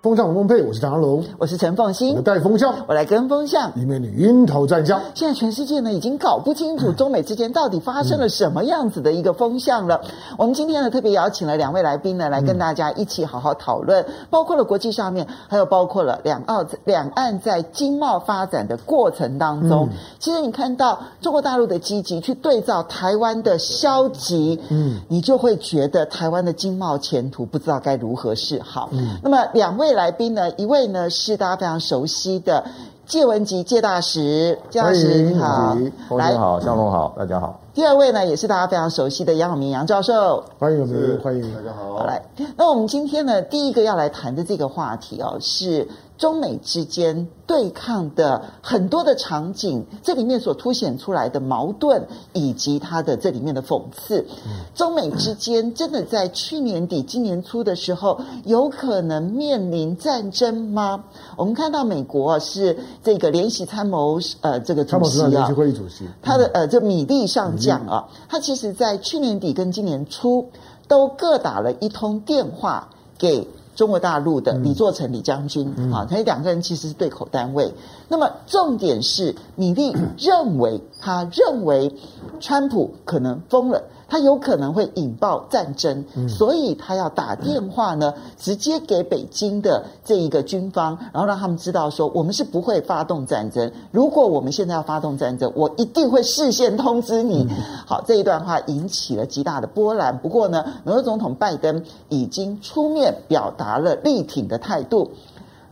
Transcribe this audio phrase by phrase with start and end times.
[0.00, 2.14] 风向龙凤配，我是唐湘龙，我是陈凤新。
[2.14, 3.72] 我带风向，我来跟风向。
[3.74, 5.00] 以免你晕头转向。
[5.12, 10.00] 现在全世界呢，已经搞不清楚中美之间到底发生了什么样子的一个风向了。
[10.04, 28.90] 嗯、我们今天呢，特别邀请了两位来宾呢，来跟大家一起好好讨论，嗯、包括了国际上面，还有包括了两澳两岸在经贸发展的过程当中，嗯、其实你看到中国大陆的积极去对照台湾的消极，嗯，你就会觉得台湾的经贸前途不知道该如何是好。
[28.92, 29.87] 嗯，那么两位。
[29.92, 32.64] 来宾呢，一位呢是大家非常熟悉的
[33.06, 35.76] 介文吉介大使，介大使你好，
[36.16, 37.60] 来好，向龙好，大家好。
[37.74, 41.98] 第二位呢也是大家非常熟悉的杨永明杨教授，欢迎我们，欢迎大家好。
[41.98, 42.22] 好来，
[42.56, 45.88] 那我们今天呢第一个要来谈的这个话题哦是。
[46.18, 54.26] 中美之间对抗的很多的场景，这里面所凸显出来的矛盾，以及它的这里面的讽刺。
[54.74, 61.04] 中美之间真的在去年底、今年初的时候，有可能面临战争吗？
[61.36, 70.50] 我们看到美国是这个联席参谋呃这个主席啊，联席会议主席，他的呃这米利上将啊，他其实在去年底跟今年初
[70.88, 73.46] 都各打了一通电话给。
[73.78, 77.72] 中国大陆的李作成李将军、嗯、啊，他两个人其实是对口单位。
[78.08, 81.94] 那么重点是，米利认为，他认为
[82.40, 83.84] 川普可能疯了。
[84.08, 93.70] 他有可能会引爆战争，所以他要打电话呢，直接给北京的这一个军方，然后让他们知道说，我们是不会发动战争。
[93.90, 97.46] 如果我们现在要发动战争，我一定会事先通知你。
[97.86, 100.16] 好，这一段话引起了极大的波澜。
[100.16, 105.10] 不过呢，美国总统拜登已经出面表达了力挺的态度。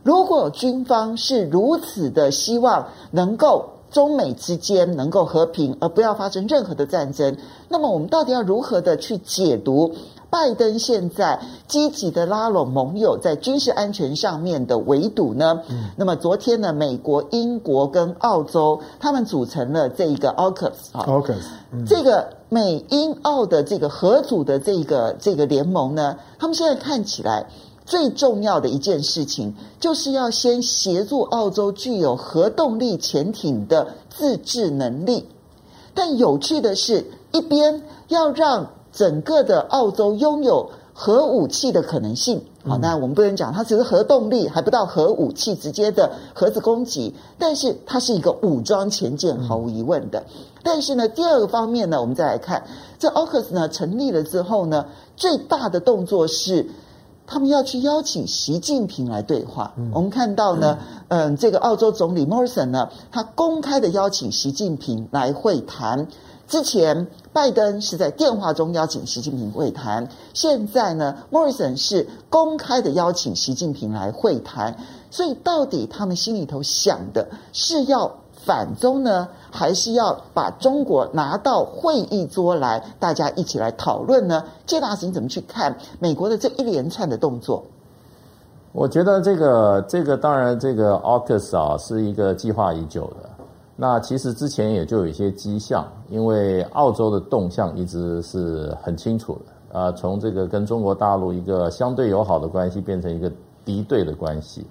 [0.03, 3.65] 如果军方是如此的希望能够。
[3.91, 7.37] 中美之间能够和平，而不要发生任何的战争。
[7.69, 9.95] 那么，我们到底要如何的去解读
[10.29, 15.61] 拜登现在积极的拉拢盟友在军事安全上面的围堵呢？
[15.69, 27.45] 嗯、那么，昨天呢，美国、英国跟澳洲他们组成了这一个 AUKUS 啊，AUKUS 这个美英澳的这个合组的这个这个联盟呢，他们现在看起来。
[27.87, 35.25] 最重要的一件事情，就是要先协助澳洲具有核动力潜艇的自制能力。
[35.93, 42.41] 但有趣的是，一边要让整个的澳洲拥有核武器的可能性。
[42.65, 50.21] 好，那我们不能讲它只是核动力，还不到核武器直接的核子攻击，但是它是一个武装潜舰，毫无疑问的。
[50.61, 52.65] 但是呢，第二个方面呢，我们再来看
[52.99, 56.69] 这 AUKUS 呢成立了之后呢，最大的动作是。
[57.27, 59.73] 他们要去邀请习近平来对话。
[59.77, 60.79] 嗯、我们看到呢，
[61.09, 66.07] 嗯、呃，这个澳洲总理 Morrison 呢，他公开的邀请习近平来会谈。
[66.47, 74.77] 之前拜登是在电话中邀请习近平会谈，现在呢，，Morrison 是公开的邀请习近平来会谈。
[75.11, 84.41] 所以，到底他们心里头想的是要反中呢，还是要把中国拿到会议桌来，大家一起来讨论呢？
[84.65, 87.61] 介大使，你怎么去看美国的这一连串的动作？
[88.71, 93.29] 我觉得这个这个当然这个 AUKUS 啊是一个计划已久的。
[93.75, 103.29] 那其实之前也就有一些迹象，因为澳洲的动向一直是很清楚的啊，从这个跟中国大陆一个相对友好的关系变成一个
[103.65, 104.65] 敌对的关系。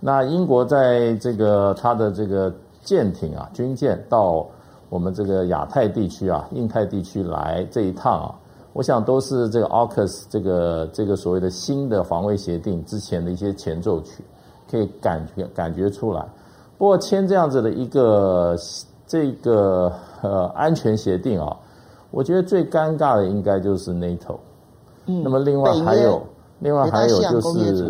[0.00, 2.52] 那英国在这个它的这个。
[2.82, 4.46] 舰艇啊，军舰到
[4.88, 8.34] 我们这个亚太地区啊、印太地区来这一趟啊，
[8.72, 14.24] 我想都是这个 AUKUS 这个这个所谓的新的防卫协定之前的一些前奏曲，
[14.70, 16.26] 可以感觉感觉出来。
[16.78, 18.56] 不过签这样子的一个
[19.06, 19.92] 这个
[20.22, 21.56] 呃安全协定啊，
[22.10, 24.38] 我觉得最尴尬的应该就是 NATO。
[25.06, 25.22] 嗯。
[25.22, 26.22] 那么另外还有，
[26.60, 27.40] 另外还有就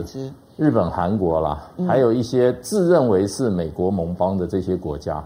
[0.07, 0.33] 是。
[0.57, 5.25] 日本、韩国啦，还有一些自认为是美国盟邦的这些国家，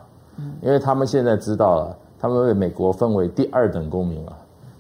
[0.63, 4.33] 因为他们现在知道了，他们被美国分为第二等公民了，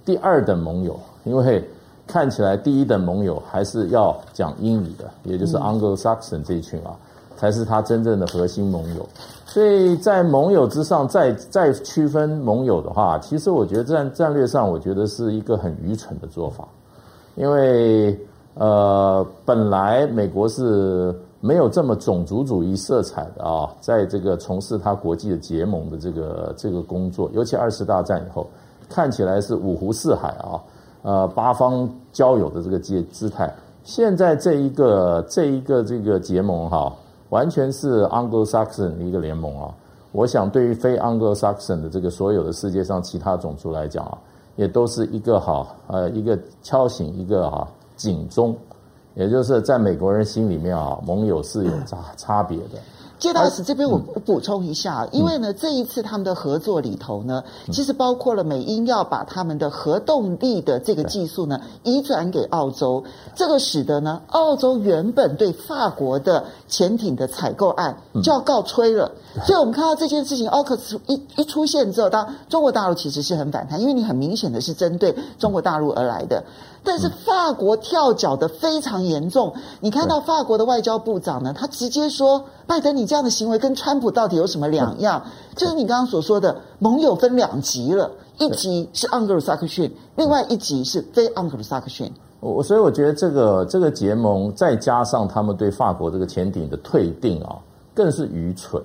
[0.04, 1.68] 第二等盟友，因为
[2.06, 6.94] 看起来第一等盟友还是要讲英语的，也就是 Anglo-Saxon 这一群啊，
[7.36, 9.04] 才是他真正的核心盟友。
[9.46, 16.68] 所以在盟友之上再再区分盟友的话，其实我觉得战战略上，我觉得是一个很愚蠢的做法，
[17.34, 18.16] 因为。
[18.54, 28.46] 呃，本来美国是没有这么种族主义色彩的啊，在这个从事它国际的结盟的这个这个工作，尤其二次大战以后，
[28.88, 30.62] 看起来是五湖四海啊，
[31.02, 33.52] 呃，八方交友的这个姿姿态。
[33.82, 36.92] 现在这一个这一个这个结盟哈、
[37.30, 39.74] 完全是 Anglo-Saxon 的一个联盟啊。
[40.12, 44.16] 我想对于非 Anglo-Saxon 的这个所有的世界上其他种族来讲啊。
[44.56, 48.56] 也都是一个哈呃一个敲醒一个哈警钟，
[49.14, 52.78] 也就是在美国人心里面啊，盟友是有差 差别的。
[53.16, 57.42] 介大使这边我补充一下，因为呢，这一次他们的合作里头呢，
[57.72, 63.02] 其实包括了美英要把他们的核动力的这个技术呢移转给澳洲，
[63.34, 69.10] 这个使得呢，澳洲原本对法国的潜艇的采购案就要告吹了。
[69.46, 76.44] 所以我们看到这件事情，AUKUS 一一出现之后，当中国大陆其实是很反弹，因为你很明显的是针对中国大陆而来的。
[76.84, 85.24] 但是法国跳脚的非常严重，你看到法国的外交部长呢，他直接说：“拜登，你这样的行为跟川普到底有什么两样？”
[85.56, 92.12] 就是你刚刚所说的，盟友分两级了，一级是盎格鲁撒克逊，另外一级是非盎格鲁撒克逊。
[92.40, 97.56] 我所以我觉得这个这个结盟，再加上他们对法国这个潜艇的退订啊，
[97.94, 98.82] 更是愚蠢。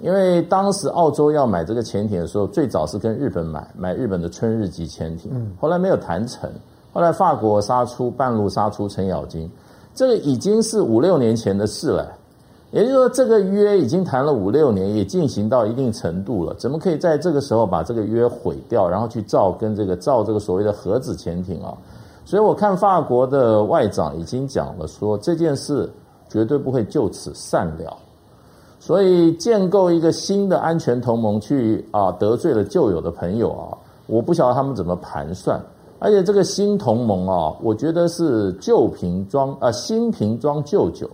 [0.00, 5.30] 因为当时澳洲要买这个潜艇的时候，最早是跟日本买，买日本的春日级潜艇，
[5.60, 6.50] 后来没有谈成。
[6.92, 9.50] 后来法国杀出半路杀出程咬金，
[9.94, 12.12] 这个已经是五六年前的事了。
[12.70, 21.76] 也就是说，这个约已经谈了五六年，也进行到一定程度了，怎么可以在这个时候把这个约毁掉，然后去造跟这个造这个所谓的核子潜艇啊？
[22.24, 25.90] 所以我看法国的外长已经讲了说，这件事
[26.30, 27.94] 绝对不会就此善了。
[28.80, 35.60] 所以建构一个新的安全同盟去啊，得罪了旧有的朋友啊，我不晓得他们怎么盘算。
[36.04, 41.08] 而且这个新同盟啊，我觉得是旧瓶装啊，新瓶装旧酒，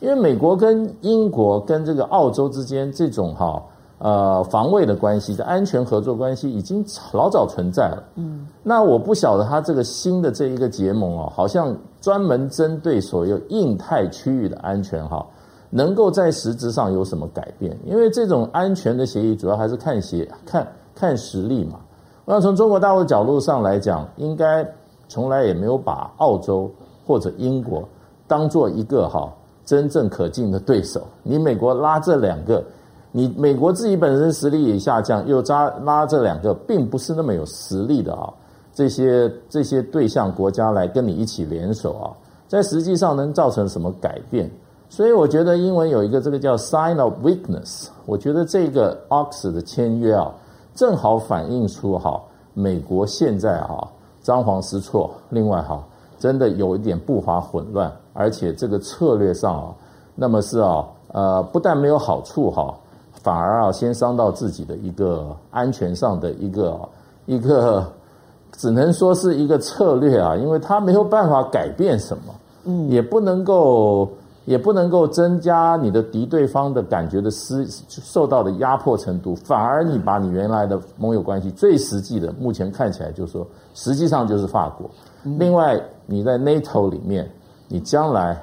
[0.00, 3.62] 因为美国跟英国跟这个澳洲之间这种哈
[3.96, 6.84] 呃防卫的关系的安全合作关系已经
[7.14, 8.04] 老早存在了。
[8.16, 15.26] 嗯，那我不晓得他这个新的这一个结盟啊，好像专门针对所有印太区域的安全哈，
[15.70, 17.74] 能够在实质上有什么改变？
[17.86, 21.80] 因为这种安全的协议主要还是看协看看实力嘛。
[22.32, 24.64] 那从中国大陆角度上来讲，应该
[25.08, 26.70] 从来也没有把澳洲
[27.04, 27.82] 或者英国
[28.28, 29.28] 当做一个哈
[29.64, 31.02] 真正可敬的对手。
[31.24, 32.62] 你美国拉这两个，
[33.10, 38.32] 你美国自己本身实力也下降，又扎拉这两个并不是那么有实力的啊，
[38.72, 42.14] 这些这些对象国家来跟你一起联手啊，
[42.46, 44.48] 在实际上能造成什么改变？
[44.88, 50.32] 所以我觉得英文有一个这个叫 sign of weakness，我觉得这个 Ox 的签约啊。
[50.74, 52.20] 正好反映出哈，
[52.54, 53.86] 美国现在哈
[54.22, 55.82] 张皇失措，另外哈
[56.18, 59.74] 真的有一点步伐混乱，而且这个策略上啊，
[60.14, 62.74] 那么是啊呃不但没有好处哈，
[63.22, 66.78] 反而啊先伤到自己的一个安全上的一个
[67.26, 67.86] 一个，
[68.52, 72.34] 只能说是一个策略啊，因为他没有办法改变什么，
[72.64, 74.08] 嗯，也不能够。
[74.46, 84.90] 也不能够增加你的敌对方的感觉的失受到的压迫程度，反而你把你原来的盟友关系最实际的，目前看起来就是说，实际上就是法国。
[85.22, 87.30] 另外，你在 NATO 里面，
[87.68, 88.42] 你将来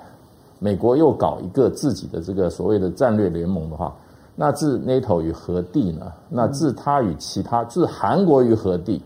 [0.59, 3.93] 美国又搞一个自己的这个所谓的战略联盟的话，
[4.35, 6.13] 那置 NATO 于何地呢？
[6.29, 9.01] 那置他与其他，置韩国于何地？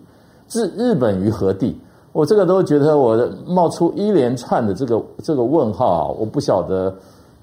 [0.50, 1.80] 置日本于何地？
[2.14, 6.94] 我这个都觉得我冒出一连串的这个这个问号啊，我不晓得，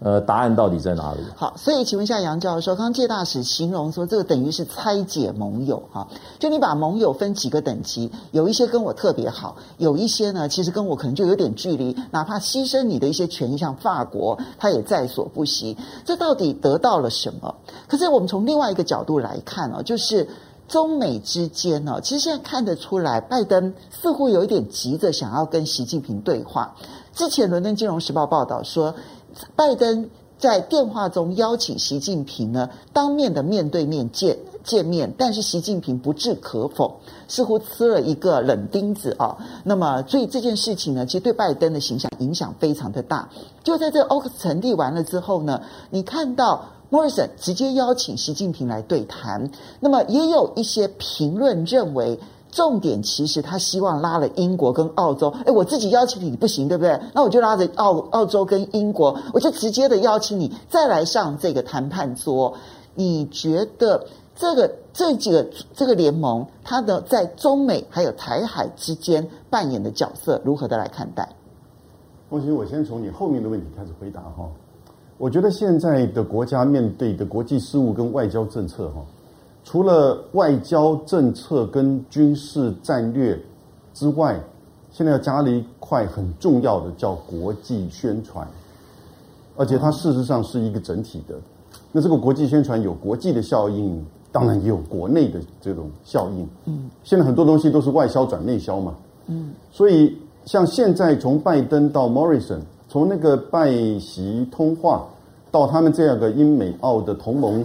[0.01, 1.21] 呃，答案到底在哪里？
[1.35, 6.07] 好，所以请问一下杨教授，刚刚介大使形容说，这个等于是拆解盟友哈，
[6.39, 15.79] 就你把盟友分几个等级，有一些跟我特别好，有一些呢，其实跟我可能就有点距离，哪怕牺牲你的一些权益，像法国，他也在所不惜。
[16.05, 17.55] 这到底得到了什么？
[17.89, 20.29] 可是我们从另外一个角度来看啊，就是。
[20.69, 26.77] 中美之间呢，其实现在看得出来，拜登似乎有一点急着想要跟习近平对话。
[27.15, 28.95] 之前《伦敦金融时报》报道说，
[29.57, 39.39] 拜登在电话中邀请习近平呢，当面的面对面见见面，但是习近平不置可否，似乎吃了一个冷钉子啊。
[39.65, 43.31] 那么，所以这件事情呢，其实对拜登的形象影响非常的大。
[43.65, 46.67] 就在这 AUKUS 成立完了之后呢，你看到。
[46.91, 52.19] 莫里森直接邀请习近平来对谈，那么也有一些评论认为，
[52.51, 55.29] 重点其实他希望拉了英国跟澳洲。
[55.45, 56.99] 哎，我自己邀请你不行，对不对？
[57.15, 62.55] 那我就拉着澳澳洲跟英国，我就直接的邀请你再来上这个谈判桌。
[62.95, 71.29] 你觉得这个这几个这个联盟，它的在中美还有台海之间扮演的角色，如何的来看待？
[72.31, 74.49] 凤馨，我先从你后面的问题开始回答哈。
[75.19, 79.05] 我觉得现在的国家面对的国际事务跟外交政策，哈，
[79.65, 83.39] 除了外交政策跟军事战略
[83.93, 84.41] 之外，
[84.93, 88.47] 现在要加了一块很重要的，叫国际宣传，
[89.57, 91.35] 而且它事实上是一个整体的。
[91.91, 96.49] 那这个国际宣传有国际的效应，当然也有国内的这种效应。
[96.67, 98.95] 嗯，现在很多东西都是外销转内销嘛。
[99.27, 105.07] 嗯，所以像现在从拜登到 Morrison，从那个拜习通话
[105.51, 107.65] 到他们这样的英美澳的同盟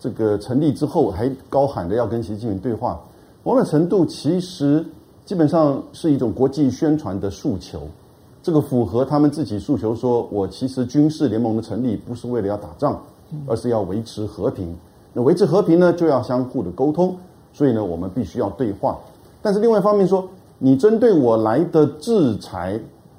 [0.00, 3.00] 这个成立之后，还高喊着要跟习近平对话，
[3.44, 4.84] 某种程度其实
[5.24, 7.82] 基本上是一种国际宣传的诉求。
[8.42, 13.00] 这个符合他们自己诉求，说我其实军事联盟的成立不是为了要打仗，
[13.46, 14.76] 而是要维持和平。
[15.14, 17.16] 那维持和平呢，就要相互的沟通，
[17.52, 18.98] 所以呢，我们必须要对话。
[19.40, 20.28] 但是另外一方面说，
[20.58, 22.78] 你针对我来的制裁，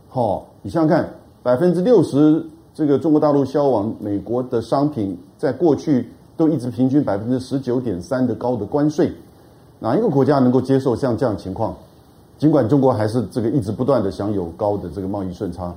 [0.09, 1.09] 哈，你想想看，
[1.45, 9.13] 百分之六十这个中国大陆销往美国的商品，在过去都一直平均百分之十九点三的高的关税，
[9.77, 11.75] 哪一个国家能够接受像这样情况？
[12.39, 15.71] 尽管中国还是这个一直不断的享有高的这个贸易顺差，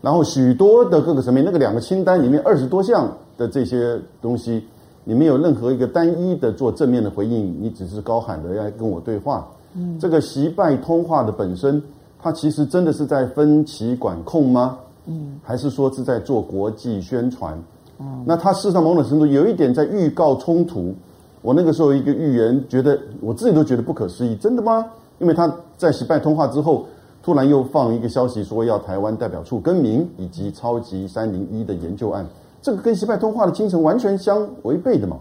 [0.00, 4.64] 然后许多的各个层面，那个两个清单里面二十多项的这些东西。
[5.04, 9.48] 你没有任何一个单一的做正面的回应，你只是高喊着要跟我对话。
[9.74, 11.80] 嗯，这个习拜通话的本身，
[12.20, 14.78] 它其实真的是在分歧管控吗？
[15.06, 17.60] 嗯，还是说是在做国际宣传？
[17.98, 20.94] 嗯，那它事实上某种程度有一点在预告冲突。
[21.40, 24.86] 我那个时候一个预言，觉得我自己都觉得不可思议，真的吗？
[25.18, 26.86] 因为他在习拜通话之后，
[27.22, 32.24] 突然又放一个消息说要台湾代表处更名，以及超级三零一的研究案。
[32.60, 35.18] 这个跟习拜通话的精神完全相违背的嘛，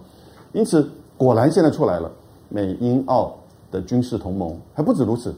[0.54, 2.12] 因此果然现在出来了，
[2.50, 3.34] 美英澳
[3.72, 5.34] 的军事同盟还不止如此，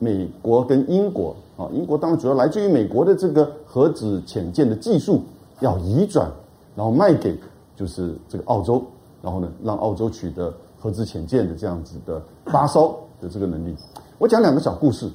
[0.00, 5.20] 美国跟英国啊，英国当然主要来自于美国的这个核子潜舰的技术
[5.60, 6.30] 要移转，
[6.74, 7.38] 然后卖给
[7.76, 8.82] 就是这个澳洲，
[9.20, 13.74] 然后呢让澳洲取得核子潜舰的这样子的发烧的这个能力。
[14.18, 15.10] 我讲两个小故事，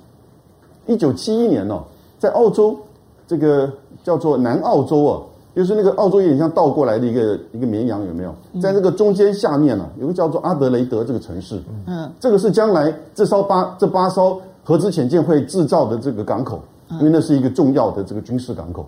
[0.86, 1.84] 一九七一年呢、哦，
[2.20, 2.78] 在澳洲
[3.26, 3.72] 这个
[4.04, 5.22] 叫做南澳洲啊。
[5.56, 8.34] 就是那个澳洲有点像倒过来的一个一个绵羊，有没有？
[8.60, 11.62] 在那个中间下面呢、啊，有个叫做阿德雷德这个城市。
[11.86, 18.86] 嗯，这个是将来这艘八这八艘核子潜舰会制造的这个港口，因为那是一个重要的这个军事港口。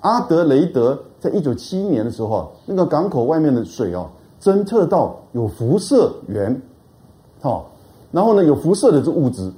[0.00, 4.06] 阿德雷德在一九七一年的时候啊，那个港口外面的水啊，
[4.40, 6.58] 侦测到有辐射源，
[7.42, 7.70] 好，
[8.10, 9.52] 然后呢有辐射的这物质，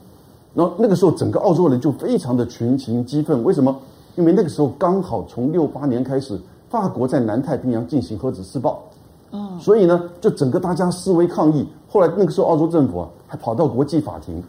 [0.53, 3.79] 然后那个时候整个澳洲人就非常的群情激愤，为什么？
[4.17, 6.37] 因为那个时候刚好从六八年开始，
[6.69, 8.83] 法国在南太平洋进行核子试爆，
[9.31, 11.67] 嗯，所以呢，就整个大家示威抗议。
[11.89, 14.43] 后来那个时候，澳洲政府啊，还跑到国际法庭，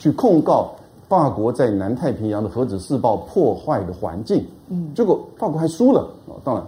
[0.00, 0.72] 去控告
[1.08, 4.44] 法国在南太平洋的核子试爆破坏的环境。
[4.68, 6.34] 嗯，结果法国还输了啊。
[6.42, 6.64] 当然，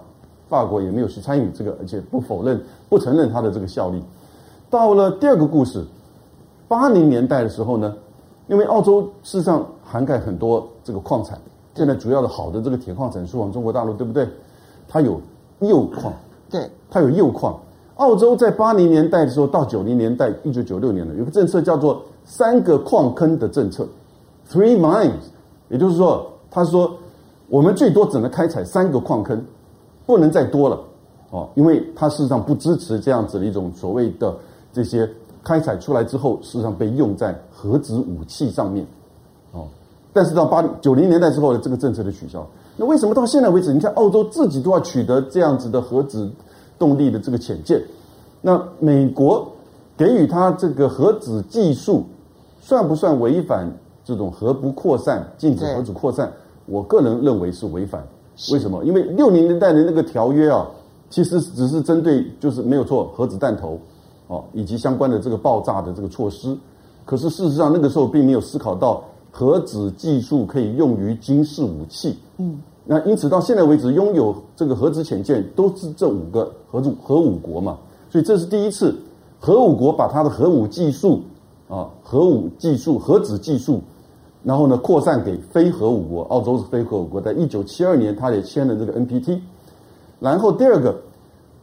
[0.49, 4.01] 法国也没有去参与这个，而且不否认、不承认它的这个效力。
[4.69, 5.85] 到了第二个故事，
[6.69, 7.97] 八零年代的时候呢，
[8.49, 11.39] 因为澳洲事实上涵盖很多这个矿产。
[11.75, 14.29] 现在主要的好的这个铁矿产输往中国大陆，对不对？
[14.87, 15.19] 它有
[15.61, 16.12] 铀矿，
[16.51, 17.59] 对，它有铀矿。
[17.97, 23.87] 澳洲在八零年代的时候到九零年代，一九九六年的有个政策叫做“三个矿坑”的政策。
[24.50, 25.12] （Three Mines），
[25.69, 26.95] 也就是说，他说
[27.49, 29.45] 我们最多只能开采三个矿坑，
[30.07, 30.81] 不能再多了。
[31.31, 34.37] 哦，因为它事实上不支持这样子的一种所谓的
[34.73, 35.09] 这些
[35.43, 38.87] 开采出来之后，事实上被用在核子武器上面。
[39.52, 39.67] 哦
[40.14, 46.31] 但是到八九零年代之后的这个政策的取消，那为什么到现在为止，你看澳洲自己都要取得这样子的核子
[46.79, 47.83] 动力的这个潜舰，
[48.43, 49.50] 那美国
[50.02, 52.04] 给予他这个核子技术，
[52.61, 53.73] 算不算违反
[54.04, 56.28] 这种核不扩散、禁止核子扩散？
[56.66, 58.04] 我个人认为是违反。
[58.50, 58.85] 为什么？
[58.85, 60.68] 因为六零年代的那个条约啊，
[61.09, 63.78] 其实只是针对就是没有错核子弹头
[64.26, 66.59] 哦，以及相关的这个爆炸的这个措施，
[67.04, 69.04] 可是事实上那个时候并没有思考到。
[69.35, 77.78] 核子技术可以用于军事武器，嗯，那因此到现在为止，拥有这个核子潜舰都是这五个核主核武国嘛，
[78.11, 78.94] 所以这是第一次，
[79.42, 81.20] 核武国把它的核武技术
[81.68, 83.82] 啊，核武技术、核子技术，
[84.44, 89.40] 然后呢扩散给非核武国，澳洲是非核武国，在一九七二年，他也签了这个 NPT，
[90.20, 90.94] 然后第二个，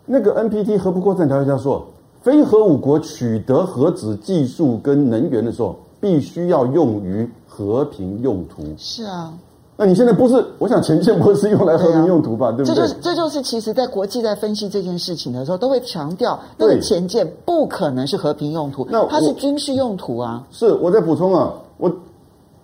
[0.06, 1.86] 那个 NPT 核不扩散条约，他说，
[2.22, 7.26] 非核武国取得核子技术跟能源的时候，必须要用于。
[7.52, 9.34] 和平用途是啊，
[9.82, 10.46] 那你现在不是？
[10.58, 12.52] 我想前线不是用来和平用途吧？
[12.52, 12.76] 对，不对？
[12.76, 20.46] 这就是这就是其实，在国际在分析这件事情的时候，都会强调那个前舰不可能是和平用途，那它是军事用途啊。
[20.52, 21.90] 是，我在补充啊，我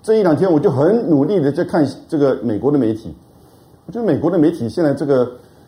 [0.04, 3.16] 这一两天我就很努力的在看这个美国的媒体，
[3.86, 5.26] 我觉得美国的媒体现在这个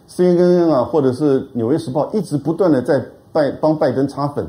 [0.09, 3.01] CNN 啊，或者是纽约时报，一直不断的在
[3.31, 4.45] 拜帮拜登擦粉。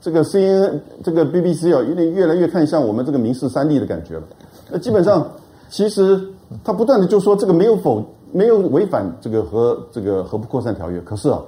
[0.00, 4.22] 这个 CNN 这个 BBC 啊，有点越来越看像我们这个民事三立的感觉了。
[4.70, 5.30] 那基本上，
[5.70, 6.20] 其实
[6.64, 11.00] 他不断的就说这个没有否没有违反这个核这个核不扩散条约。
[11.00, 11.40] 可是啊，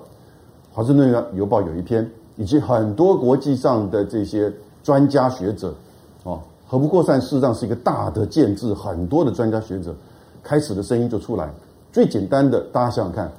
[0.72, 4.50] 华盛顿邮报有一篇以及很多国际上的这些
[4.82, 5.74] 专家学者，
[6.22, 9.94] 哦，核不扩散事实上是一个大的建制，很多的专家学者
[10.42, 11.52] 开始的声音就出来。
[11.92, 13.30] 最简单的，大家想想看，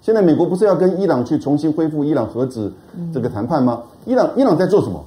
[0.00, 2.72] 现在美国不是要跟伊朗去重新恢复伊朗核子
[3.12, 3.82] 这个谈判吗？
[4.04, 5.02] 伊朗伊朗在做什么？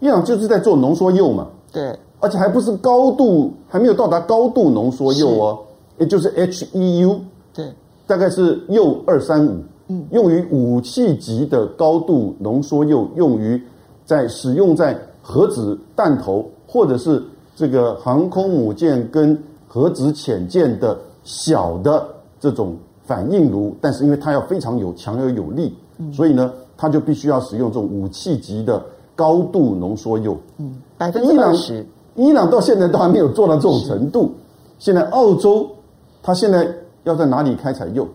[0.00, 1.46] 伊朗就是在做浓缩铀嘛。
[1.72, 5.58] 对，而且还不是高度，还没有到达高度浓缩铀哦，
[5.98, 7.18] 也就是 HEU。
[7.52, 7.70] 对，
[8.06, 9.62] 大概是铀二三五。
[9.88, 13.62] 嗯，用于武器级的高度浓缩铀，用于
[14.06, 17.22] 在使用在核子弹头或者是
[17.54, 19.38] 这个航空母舰跟
[19.68, 22.08] 核子潜舰的小的
[22.40, 25.74] 这种反应炉，但是因为它要非常有强而有力，
[26.10, 28.82] 所以呢，它就必须要使用这种武器级的
[29.14, 30.38] 高度浓缩铀。
[30.56, 31.84] 嗯，百分之二十。
[32.16, 34.32] 伊朗到现在都还没有做到这种程度。
[34.78, 35.68] 现在澳洲，
[36.22, 36.68] 它现在
[37.04, 38.06] 要在哪里开采铀？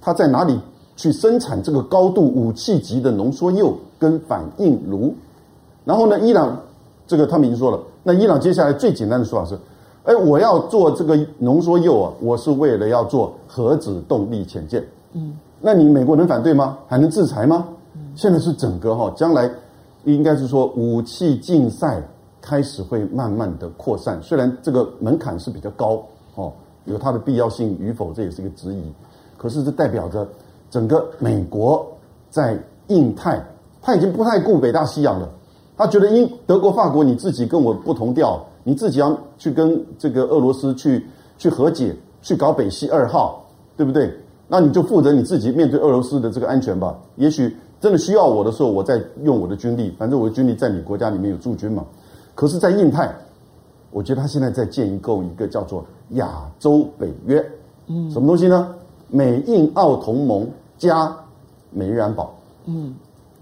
[0.00, 0.58] 它在哪里？
[0.96, 5.12] 去生产这个高度武器级的浓缩铀跟反应炉，
[5.84, 6.56] 然后呢，伊朗
[7.04, 9.58] 这个他们已经说了，那伊朗接下来最简单的说法是，
[10.04, 14.86] 哎，我要做这个浓缩铀啊，我是为了要做核子动力潜舰。
[15.14, 16.78] 嗯，那你美国能反对吗？
[16.86, 17.66] 还能制裁吗？
[18.14, 19.50] 现在是整个哈，将来
[20.04, 22.00] 应该是说武器竞赛
[22.44, 26.52] 开始会慢慢的扩散，虽然这个门槛是比较高哦，
[26.84, 28.82] 有它的必要性与否，这也是一个质疑，
[29.38, 30.28] 可是这代表着。
[30.70, 31.86] 整个美国
[32.30, 32.58] 在
[32.88, 33.40] 印太，
[33.80, 35.28] 他已经不太顾北大西洋了。
[35.76, 41.06] 他觉得英德国、法国，你自己跟我不同调，你自己要去跟这个俄罗斯去
[41.38, 43.44] 去和解，去搞北溪二号，
[43.76, 44.12] 对不对？
[44.48, 46.98] 那你就负责你自己面对俄罗斯的这个安全吧。
[47.14, 51.84] 也许真的需要我的时候，我再用我的军力，反正我的军力在你国家里面有驻军嘛。
[52.34, 53.14] 可是，在印太，
[53.90, 57.44] 我觉得他现在在建构一个叫做亚洲北约，
[57.86, 58.74] 嗯，什么东西呢？
[59.08, 60.48] 美印澳同盟。
[60.76, 61.16] 加
[61.70, 62.34] 美日安保，
[62.66, 62.94] 嗯，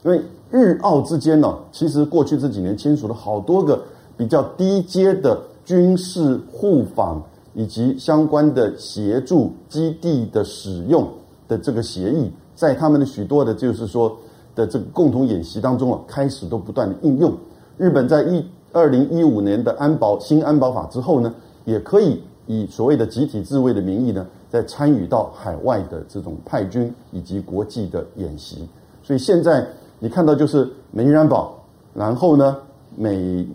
[0.05, 3.83] 因为日澳之间呢，其实过去这几年签署了好多个
[4.17, 7.21] 比较低阶的军事互访
[7.55, 11.09] 以及相关的协助基地的使用
[11.49, 14.15] 的这个协议，在他们的许多的，就是说
[14.55, 17.33] 的这个共同演习当中啊，开始都不断的应用。
[17.79, 24.27] 日本在一二零一五年的安保新安保法之后呢，也可以以所谓的集体自卫的名义呢。
[24.53, 28.69] 在参与到海外的这种派军以及国际的演习，
[29.03, 29.67] 所以现在
[29.99, 31.59] 你看到就是美日安保，
[31.95, 32.59] 然后呢，
[32.95, 33.49] 美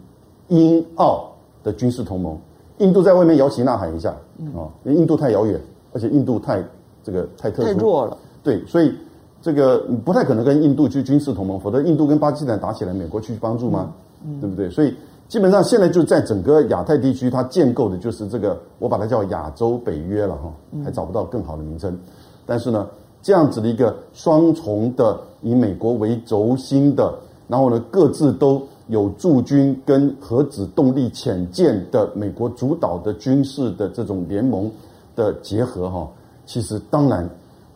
[0.48, 1.30] 英澳
[1.64, 2.36] 的军事同盟，
[2.80, 4.10] 印度在外面摇旗呐喊一下
[4.56, 5.62] 啊，因为印度太遥远，
[5.94, 6.64] 而且印度太
[7.04, 8.92] 这个太特殊，太弱了，对，所以
[9.40, 13.94] 这个不太可能跟印度去军事同盟，否则印度跟巴基斯坦打起来，美国去帮助吗？
[14.26, 14.68] 嗯，对不对？
[14.68, 14.96] 所以。
[15.28, 20.54] 基本上现在就在整个亚太地区，它建构的就是这个，我把它叫亚洲北约了哈，
[20.86, 22.00] 还找不到更好的名称。
[22.46, 22.88] 但是呢，
[23.22, 27.14] 这样子的一个双重的以美国为轴心的，
[27.50, 34.72] 然后呢各自都有驻军跟核子动力潜舰的美国主导的军事的这种联盟
[35.14, 36.10] 的结合哈，
[36.46, 37.30] 其实当然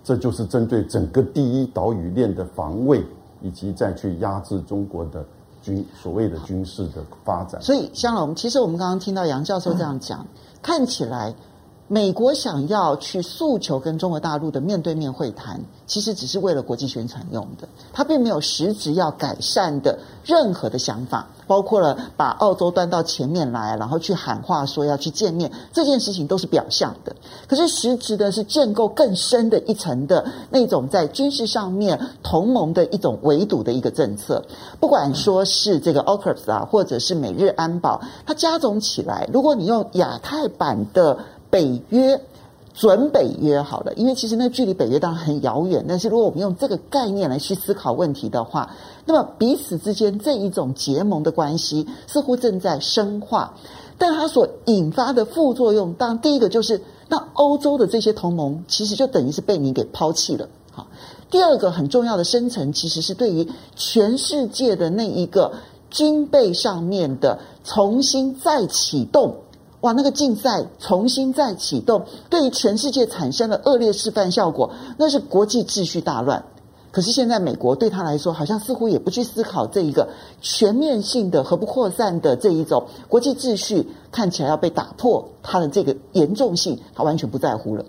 [0.05, 3.03] 这就是针对整个第一岛屿链的防卫，
[3.41, 5.21] 以及再去压制中国的。
[5.61, 10.25] 军所谓的军事的发展，所以香龙，其实我们刚刚听到杨教授这样讲，
[10.61, 11.33] 看起来。
[11.91, 27.13] 美国想要去诉求跟中国大陆的面对面会谈，其实只是为了国际宣传用的，它并没有实质要改善的任何的想法，包括了把澳洲端到前面来，然后去喊话说要去见面，这件事情都是表象的。
[27.45, 34.41] 可是实质的是建构更深的一层的那种在军事上面同盟的一种围堵的一个政策，
[34.79, 41.19] 不管说是这个 AUKUS 啊，或者是美日安保，它加总起来，如果你用亚太版的。
[41.51, 42.19] 北约
[42.73, 45.85] 准北约好了，因为其实那距离北约当然很遥远。
[45.87, 48.73] 但是如果我们用这个概念来去思考问题的话，
[49.05, 53.53] 那么彼此之间这一种结盟的关系似乎正在深化，
[53.97, 60.47] 但它所引发的副作用，当然第一个就是那欧洲的这些同盟其实就等于是被你给抛弃了。
[60.71, 60.87] 好，
[61.29, 65.51] 第二个很重要的深层其实是对于全世界的那一个
[65.89, 69.35] 军备上面的重新再启动。
[69.81, 76.43] 哇，那个竞赛重新再启动，对于全世界产生了恶劣示范效果，那是国际秩序大乱。
[76.91, 87.83] 可是现在美国对他来说，好像似乎也不去思考这一个全面性的核不扩散的这一种国际秩序看起来要被打破，它的这个严重性，他完全不在乎了。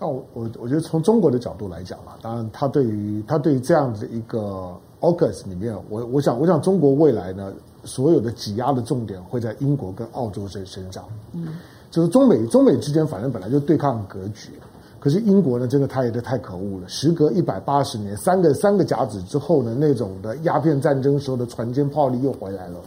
[0.00, 7.52] 那我我我觉得从中国的角度来讲嘛，当然他对于他对于这样子一个 August 里面，我我想我想中国未来呢。
[7.86, 11.54] 所有的挤压的重点会在英国跟澳洲身身上，嗯，
[11.90, 14.50] 就是中美中美之间反正本来就对抗格局，
[14.98, 16.88] 可是英国呢，真的他也是太可恶了。
[16.88, 22.80] 时隔一百八十年，三个三个甲子之后呢，那种的鸦片战争时候的船坚炮利又回来了。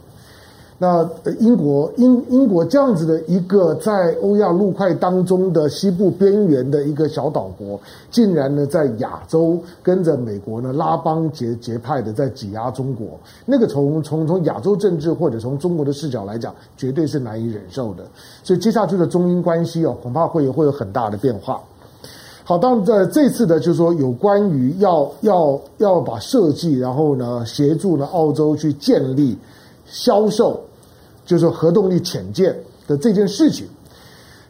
[0.82, 1.06] 那
[1.40, 7.78] 英国英英国这样子的一个在欧亚陆块当中的西部边缘的一个小岛国，
[8.10, 13.08] 竟然呢在亚洲跟着美国呢拉帮结结派的在挤压中国，
[13.44, 18.04] 那个从从从亚洲政治或者从中国的视角来讲，绝对是难以忍受的。
[18.42, 21.60] 所以接下去的中英关系哦，恐怕会会有很大的变化。
[22.42, 29.36] 好，当然在这次的就是说有关于要要要把设计，然后呢协助呢澳洲去建立
[29.84, 30.58] 销售。
[31.30, 32.52] 就是核动力潜舰
[32.88, 33.64] 的这件事情，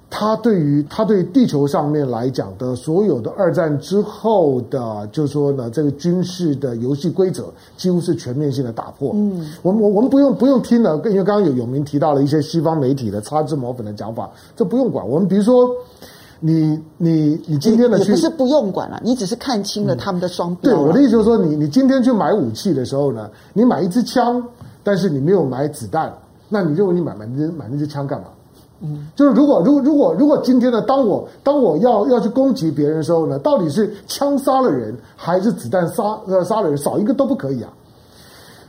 [0.09, 9.13] 它对于它对地球上面来讲的所有的二战之后的，就是说呢，这个军事的游戏规则几乎是全面性的打破。
[9.15, 15.07] 嗯，我们我我们不用不用听了，因为刚刚有永明提到了一些西方媒体的擦脂抹粉的讲法，这不用管。
[15.07, 15.69] 我们比如说，
[16.41, 20.73] 你你你今天的去也不是不用管了，你只是看清了他们的双标。
[20.73, 24.43] 对，我的意思就是说，你你今天去买武器的时候呢，你买一支枪，
[24.83, 26.11] 但是你没有买子弹。
[26.51, 28.27] 那你认为你买买那买那支枪干嘛？
[28.83, 37.71] 嗯，就是如果如果如果如果今天呢，当我当我要要去攻击别人的时候呢，到底是枪杀了人，还是子弹杀呃杀了人，少一个都不可以啊。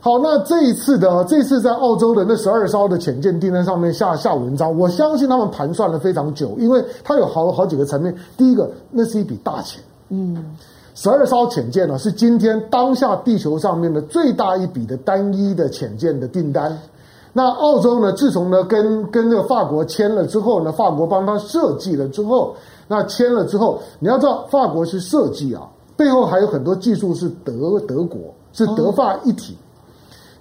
[0.01, 8.13] 好，那这一次的这次在澳洲的那十二艘的潜舰订单上面下下文章，我相信他们盘算了非常久，因为它有好好几个层面。
[8.35, 10.43] 第一个，那是一笔大钱，嗯，
[10.93, 16.77] 十二艘潜舰呢是今天当下地球上面的最大一笔的单一的潜舰的订单。
[17.33, 18.11] 那澳洲呢？
[18.11, 22.53] 自从呢跟跟那个法国签了之后呢，法国帮他设计了之后，
[22.89, 25.61] 那签了之后，你要知道法国是设计啊，
[25.95, 28.19] 背后还有很多技术是德德国，
[28.51, 29.55] 是德法一体。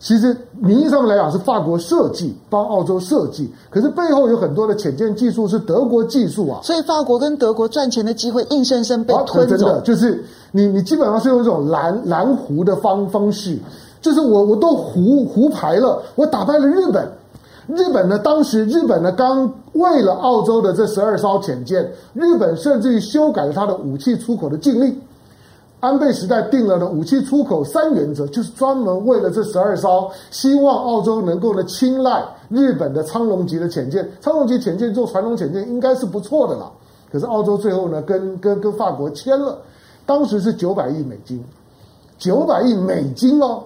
[0.01, 6.61] 其实名义上面来讲是法国设计帮澳洲设计，可是背后有很多的潜舰技术是德国技术啊。
[6.63, 9.57] 所以法国跟德国赚钱的机会硬生生被吞走。
[9.57, 13.59] 真的就是你你基本上是用这种蓝蓝湖的方方式。
[14.01, 17.11] 就是我，我都胡胡牌了，我打败了日本。
[17.69, 25.01] 日本呢，当时日本呢刚为了澳洲的这十二艘潜舰，日本甚至于修改了它的武器出口的禁令。
[25.79, 34.07] 安倍时代定了的武器出口三原则，就是专门为了这十二艘，希望澳洲能够呢青睐日本的苍龙级的潜舰。
[34.21, 36.71] 苍龙级潜舰做传统潜舰应该是不错的了。
[37.11, 39.57] 可是澳洲最后呢，跟跟跟法国签了，
[40.05, 41.43] 当时是九百亿美金，
[42.19, 43.63] 九百亿美金哦。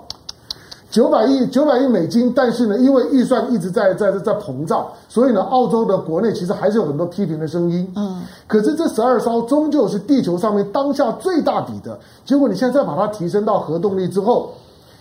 [0.95, 7.93] 九百亿九百亿美金，但是呢，因为预算一直在在在膨胀，所以呢，澳洲的国内其实还是有很多批评的声音。
[7.97, 14.53] 嗯，可是这十二艘终究是地球上面当下最大笔的，结果你现在再把它提升到核动力之后，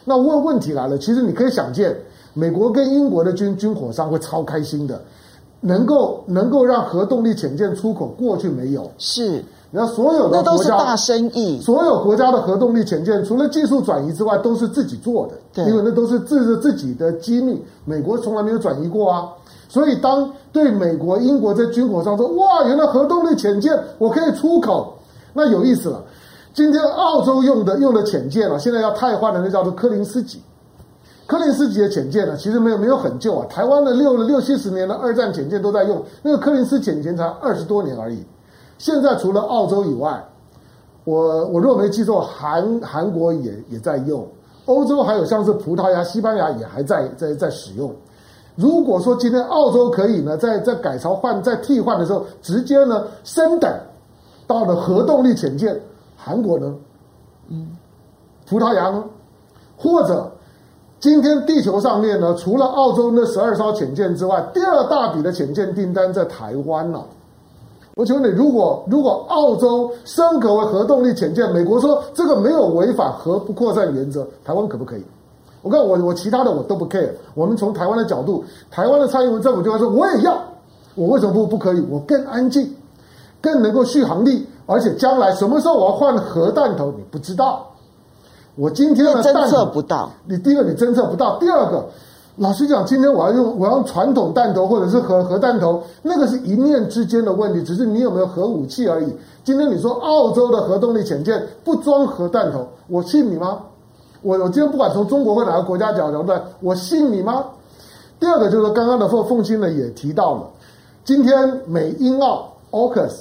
[0.03, 0.97] 那问问题来了。
[0.97, 1.95] 其实你可以想见，
[2.34, 4.99] 美国跟英国的军军火商会超开心的，
[5.62, 8.89] 能够能够让核动力潜舰出口过去没有？
[8.97, 9.45] 是。
[9.73, 11.59] 然后所有的国家，那都是大生意。
[11.59, 15.33] 所有国家的核动力潜舰，除了技术转移之外，都是自己做的。
[15.51, 19.27] 对，因为那都是自自己的机密，美国从来没有转移过啊。
[19.67, 24.93] 所以，当对美国、英国在军火上说：“哇，原来核动力潜舰我可以出口，
[25.33, 26.03] 那有意思了。”
[26.53, 30.39] 今天澳洲用的用的潜舰啊，现在要汰换的那叫做柯林斯级。
[31.25, 33.47] 柯林斯级的潜舰呢，其实没有没有很旧啊。
[33.49, 38.23] 台湾的六六七十年的二战潜舰都在用，那个柯林斯潜舰才二十多年而已。
[38.84, 40.22] 现在除了澳洲以外，
[41.06, 44.28] 我我若没记错，韩韩国也也在用，
[44.65, 47.96] 欧洲还有像是葡萄牙、西班牙也还在在在使用。
[48.58, 53.74] 如果说今天澳洲可以呢，在在改朝换、在替换的时候，直接呢升等
[54.46, 55.80] 到了核动力潜舰，
[56.17, 56.76] 韩国呢，
[57.48, 57.78] 嗯，
[58.46, 59.02] 葡萄牙呢，
[59.78, 60.30] 或者
[61.00, 67.06] 今天地球上面呢，除了澳洲那十二艘潜舰之外，第二大笔的潜舰订单在台湾了。
[67.95, 75.03] 我请问你，如果如果澳洲升格为核动力潜舰，美国说这个没有违反核不扩散原则，台湾可不可以？
[75.62, 77.12] 我看我我其他的我都不 care。
[77.36, 80.36] 我们从台湾的角度，台湾的蔡英文政府就会说我也要，
[80.95, 81.86] 我为什么不不可以？
[81.88, 82.75] 我更安静，
[83.39, 87.63] 更能够续航力，而且将来什么时候我要换核弹头，你不知道。
[88.56, 91.86] 我今天的侦测不到，你第一个你侦测不到，第二个。
[92.38, 99.13] 老实讲，今天我要用我要用传统弹头或者是核核弹头，那个是一念之间的问题，只是你有没有核武器而已。
[99.43, 103.60] 今天你说澳洲的核动力潜舰不装核弹头，我信你吗？
[104.24, 107.46] 我我今天不管从中国或哪个国家角度来，我信你吗？
[108.19, 110.50] 第二个就是，刚刚的凤凤馨呢也提到了，
[111.04, 113.12] 今天美英澳 AUKUS，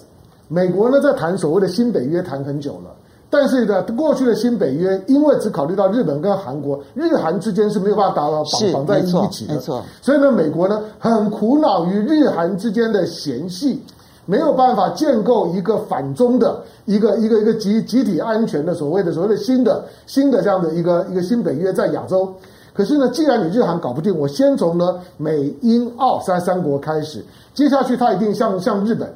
[0.49, 2.91] 美国呢在谈所谓的新北约谈很久了。
[3.35, 9.83] 但是呢，过去的新北约因为只考虑到日本跟韩国，日韩之间是没有办法打到绑绑在一起的，没错。
[10.03, 13.81] 所以呢，美国呢很苦恼于日韩之间的嫌隙，
[14.27, 22.31] 没有办法建构一个反中的一个一个一个集集体安全的所谓的所谓的新的新的这样的一个一个新北约在亚洲。
[22.75, 29.11] 可是呢，既然你日韩搞不定，我先从呢美英澳三三国开始，接下去他一定向向日本。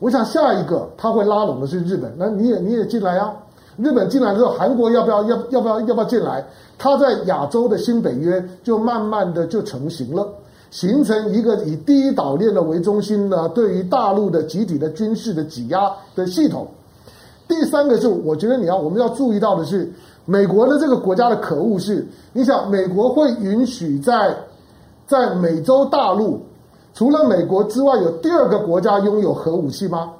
[0.00, 3.32] 我想下一个他会拉拢的是日本，那你也你也进来啊。
[3.82, 6.44] 日本进来之后，韩国要不要要要不要要不要进来？
[6.78, 10.26] 他在亚洲的新北约就慢慢的就成型了。
[10.70, 16.66] 形成一个以第一岛链的为中心呢，对于大陆的集体的军事的挤压的系统。
[17.48, 19.90] 第三个是，我觉得你要我们要注意到的是，
[20.24, 24.32] 美国的这个国家的可恶是，你想美国会允许在
[25.08, 26.40] 在美洲大陆
[26.94, 30.12] 除了美国之外有第二个国家拥有核武器吗？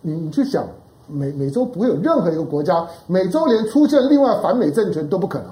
[0.00, 0.66] 你你去想，
[1.06, 5.48] 美美洲不会有任何一个国家，美洲连出现另外反美政权都不可能。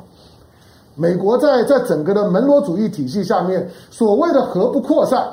[0.97, 5.27] 美国在在整个的门罗主义体系下面，所谓的核不扩散，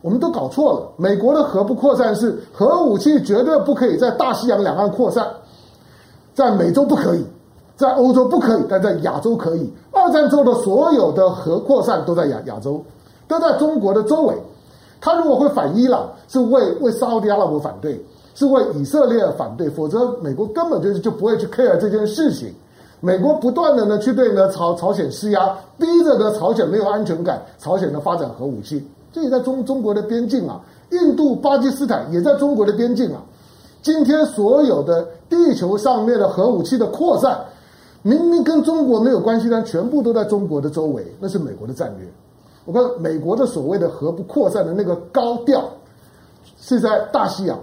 [0.00, 0.88] 我们都搞错了。
[0.96, 5.26] 美国的核不扩散是核武器绝对不可以在大西洋两岸扩散，
[6.34, 7.26] 在美洲不可以，
[7.76, 9.72] 在欧洲不可以，但在亚洲可以。
[9.90, 12.80] 二战之后的所有的核扩散都在亚亚洲，
[13.26, 14.34] 都在中国的周围。
[15.00, 18.00] 他如果会反伊朗，是为为沙乌地阿拉伯反对，
[18.34, 22.52] 是为以色列反对，否则美国根本就是就不会去 care 这件事情。
[23.00, 33.20] 美国不断的呢去对呢朝朝鲜施压，逼着呢朝鲜没有安全感，朝鲜呢发展核武器，这也在中中国的边境啊，印度、巴基斯坦也在中国的边境啊。
[33.82, 37.36] 今天所有的地球上面的核武器的扩散，
[38.02, 42.08] 明明跟中国没有关系，但全部都在中国的周围，那是美国的战略。
[42.64, 45.64] 我看美国的所谓的核不扩散的那个高调，
[46.60, 47.58] 是在大西洋，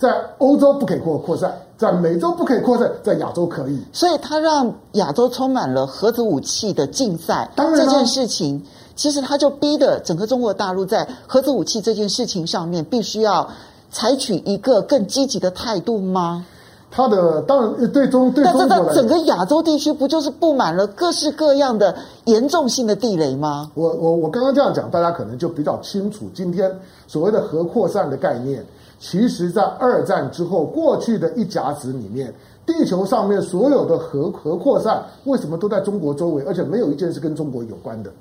[0.00, 0.08] 在
[0.38, 1.54] 欧洲不可以扩扩散。
[1.76, 7.50] 在美洲不可以扩散，在亚洲可以，所以它让亚洲充满了核子武器的竞赛。
[7.56, 8.62] 当然，这件事情
[8.94, 13.48] 其实它就逼得整个中国大陆在核子武器这件事情上面，必须要
[13.90, 16.44] 采取一个更积极的态度吗？
[16.90, 23.70] 他的当然对中对中国来说，但整个亚洲地区不就是布满了各式各样的严重性的地雷吗？
[23.72, 26.70] 我我我刚刚这样讲，大家可能就比较清楚，今天
[27.06, 28.62] 所谓的核扩散的概念。
[29.02, 32.32] 其实，在二战之后，过去的一甲子里面，
[32.66, 36.44] 地球上面所有的核核扩散，为什么都在中国周围？
[36.44, 38.12] 而且没有一件是跟中国有关的。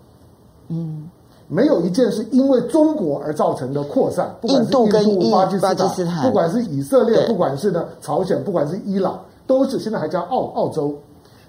[0.70, 1.10] 嗯，
[1.50, 4.34] 没有一件是因为中国而造成的扩散。
[4.40, 4.72] 不管是
[5.04, 10.98] 印度、巴基斯坦，斯坦不管是以色列，不管是呢朝鲜，不管是伊朗，都是现在还加澳澳洲。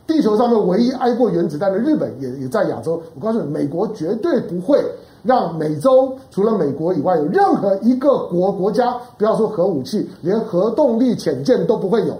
[0.08, 3.00] 地球上面唯一挨过原子弹的日本也也在亚洲。
[3.14, 4.84] 我告诉你，美国绝对不会。
[5.22, 12.16] 让美洲除了美国以外，有任何一个国国家，不要说核武器，连核动力潜舰都不会有。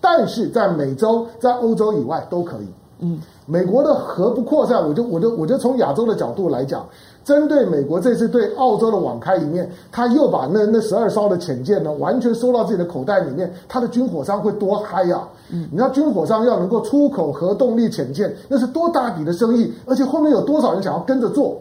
[0.00, 2.66] 但是在美洲、在欧洲以外都可以。
[2.98, 6.86] 嗯，美国的核不扩散，我就我就我就从亚洲的角度来讲，
[7.24, 15.28] 针对美国这次对澳洲的网开一面，他又把那那十二艘的潜舰呢，完全收到自己的口袋里面，他的军火商会多嗨呀、啊！
[15.52, 21.60] 嗯，你知道军火商要能够出口核动力潜舰，那是多大笔的生意，而且后面有多少人想要跟着做。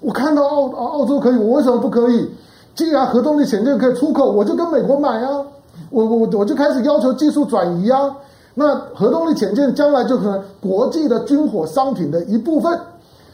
[0.00, 2.30] 我看到澳澳洲可以，我为什么不可以？
[2.74, 5.42] 既然核动力潜艇可以出口，我就跟美国买啊！
[5.90, 8.14] 我我我就开始要求技术转移啊！
[8.54, 12.78] 那核动力潜艇将来就可能国际的军火商品的一部分。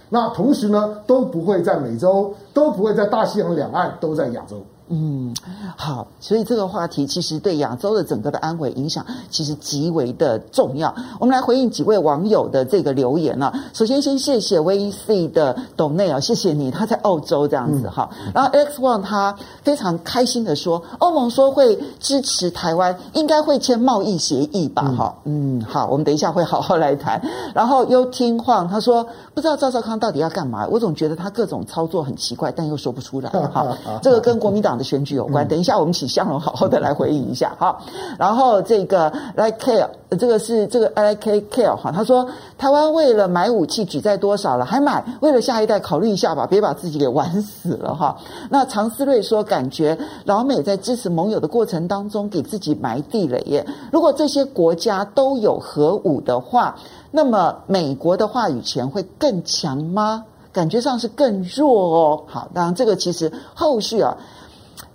[0.08, 4.62] 那同时呢，都不会在美洲，都不会在大西洋两岸，都在亚洲。
[4.94, 5.34] 嗯，
[5.74, 10.94] 好，所以这个话题其实对亚洲的整个的安危影响其实极为的重要。
[11.18, 13.50] 我们来回应几位网友的这个留言啊。
[13.72, 18.10] 首先，先谢谢 VC 的董内啊，谢谢你，他在澳洲这样子哈。
[18.20, 24.82] 嗯、然后 X One 他非常开心的说，欧盟说会支持台湾，应该会签贸易协议吧？
[24.94, 27.18] 哈，嗯，好，我们等一下会好好来谈。
[27.54, 30.66] 然后优听晃他说，不知道赵少康到底要干嘛？
[30.70, 33.30] 我总觉得他各种操作很奇怪，但又说不出来。
[33.30, 37.78] 哈，这个跟国民党的选举有关，等一下我们请向荣好好的来回应一下哈。
[38.18, 42.26] 然后这个来 care，这个是这个 like care 哈，他说
[42.58, 48.16] 台湾为了买武器举债多少了，还买，为了下一代考虑一下吧，别把自己给玩死了哈。
[48.50, 53.66] 那常思睿说，感觉老美在支持盟友的过程当中给自己埋地雷耶。
[53.92, 56.76] 如果这些国家都有核武的话，
[57.10, 60.24] 那么美国的话语权会更强吗？
[60.52, 62.24] 感觉上是更弱哦。
[62.26, 64.18] 好，当然这个其实后续啊，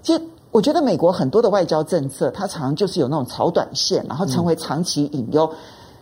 [0.01, 0.21] 其实
[0.51, 5.45] 我觉得美国很多的外交政策，它常常就是有那种炒短线，然后成为长期隐忧。
[5.51, 5.57] 嗯、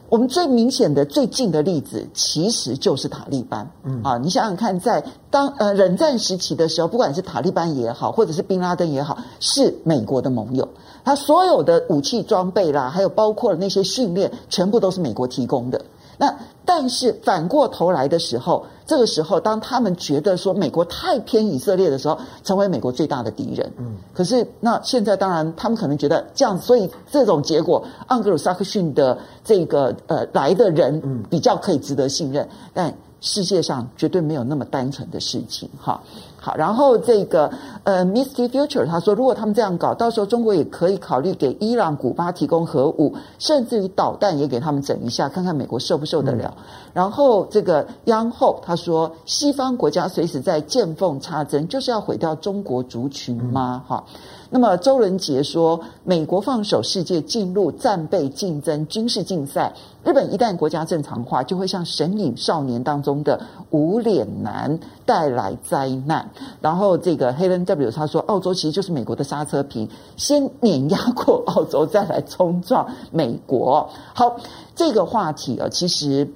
[0.09, 3.69] 我们最明显的、最近的例子，其实就是塔利班。
[3.83, 10.67] 嗯啊，你想想看，在当呃冷战时期的时候，不管是塔利班也好，或者是宾拉登也好，是美国的盟友，
[11.03, 15.81] 他所有的武器装备啦，还有包括了那些训练，全部都是美国提供的。
[16.17, 23.71] 那但是反过头来的时候，这个时候当他们觉得说美国太偏以色列的时候，成为美国最大的敌人。
[23.77, 36.01] 嗯，可是那现在当然他们可能觉得这样，所以这种结果，盎格鲁撒克逊的这个呃来的人比较可以值得信任，但世界上绝对没有那么单纯的事情哈。
[36.45, 37.49] 好，然后这个
[37.85, 46.53] 呃，Misty Future 他说，如果他们这样搞，到时候中国也可以考虑给伊朗、古巴提供核武，甚至于导弹也给他们整一下，看看美国受不受得了。
[46.55, 53.83] 嗯、然后这个央后他说，西方国家随时在见缝插针，就是要毁掉中国族群吗？
[53.87, 54.19] 哈、嗯。
[54.49, 66.29] 那么周仁杰说，美国放手世界进入战备竞争、军事竞赛，日本一旦国家正常化，就会像神隐少年当中的无脸男带来灾难。
[66.61, 73.89] 然后这个 Helen W 他说，澳洲其实就是美国的刹车皮，先碾压过澳洲，再来冲撞美国。
[74.13, 74.37] 好，
[74.75, 76.31] 这个话题啊，其实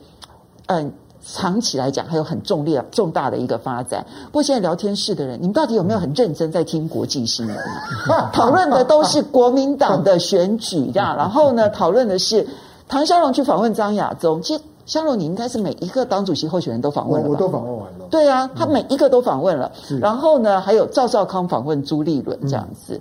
[0.65, 0.91] 嗯。
[1.21, 4.05] 长期来讲，还有很重烈、重大的一个发展。
[4.27, 7.58] 不过现在聊天室的人，你们到底有没有很认真在听国际新闻？
[8.32, 11.15] 讨论的都是国民党的选举，这样。
[11.15, 12.47] 然后呢，讨论的是
[12.88, 14.41] 唐湘龙去访问张亚中。
[14.41, 17.34] 其实湘龙，你应该是每一个党主席候选人都访问了吧？
[17.34, 18.05] 我都访问完了。
[18.10, 19.71] 对啊，他每一个都访问了。
[20.01, 22.99] 然后呢，还有赵少康访问朱立伦这样子。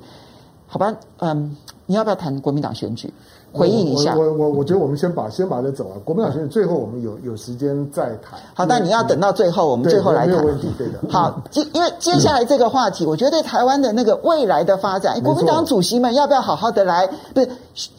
[0.67, 3.15] 好吧，嗯，你要不要谈国民党选举？
[3.53, 5.97] 回应一下，我我我，我觉得我们先把先把这走啊。
[6.05, 8.39] 国民党选举最后我们有有时间再谈。
[8.55, 10.29] 好，那你要等到最后，我们最后来谈。
[10.29, 10.99] 没有问题，对的。
[11.11, 17.09] 好，接因为接下来这个话题，我觉得对台湾的那个未来的发展，国民党主席们要不要好好的来？
[17.35, 17.49] 不是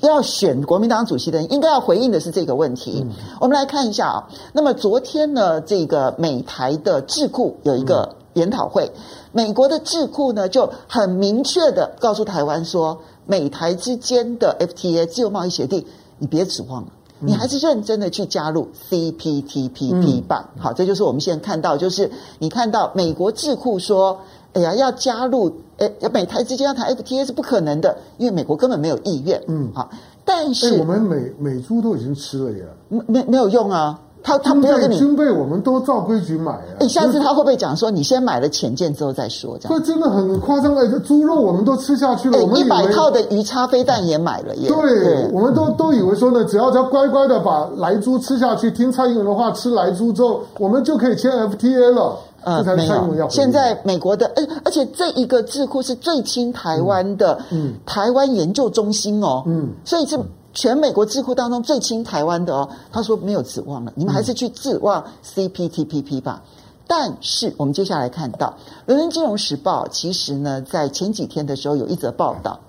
[0.02, 3.06] 要选国民党主席的人，应该要回应的是这个问题。
[3.42, 4.28] 我们来看一下啊。
[4.54, 8.92] 那么昨天呢，这个美台的智库有一个研讨会，
[9.32, 13.00] 美国的智库呢就很明确的告诉台湾说。
[13.30, 15.86] 美台之间的 FTA 自由贸易协定，
[16.18, 16.88] 你别指望了，
[17.20, 20.50] 你还是认真的去加入 CPTPP 吧。
[20.56, 24.20] 嗯、好，这就是我们现在看到，就是你看到美国智库说，
[24.54, 29.40] 哎呀，要加入，哎，美台之间要谈 FTA 是不可能的，因为美国根本没有意愿。
[29.48, 29.92] 嗯，好，
[30.26, 34.02] 但是、欸、我们美美猪都已经吃了耶，没没没有用啊。
[34.22, 36.62] 他他没有跟你军备，我们都照规矩买啊。
[36.80, 39.58] 哎，下次他会不会讲说，你先买了浅舰之后再说？
[39.58, 39.80] 这样。
[39.80, 40.86] 这真的很夸张哎！
[40.88, 44.68] 这猪肉我们都吃下去了，我们一百套的鱼叉飞弹也买了耶。
[44.68, 52.18] 对，我们都都以为说呢，只要他乖乖的把莱猪吃下去，听蔡英文的话，吃莱猪之后，我们就可以签 FTA 了。
[52.44, 53.28] 呃，没有。
[53.30, 60.20] 现在美国的，而而且这一个智库是最亲台湾的，嗯，台湾研究中心哦，嗯，所以这。
[60.54, 66.42] 全美国智库当中最亲台湾的哦，他说没有指望了，你们还是去指望 CPTPP 吧。
[66.44, 66.50] 嗯、
[66.88, 68.48] 但是我们接下来看到
[68.86, 72.60] 《伦敦金融时报》其实呢，在前几天的时候有一则报道，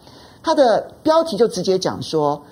[0.43, 2.43] 它的标题就直接讲说，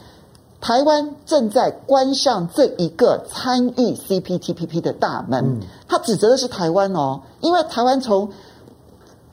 [0.60, 5.60] 台湾正在关上这一个参与 CPTPP 的大门。
[5.86, 8.30] 他指责的是台湾哦，因为台湾从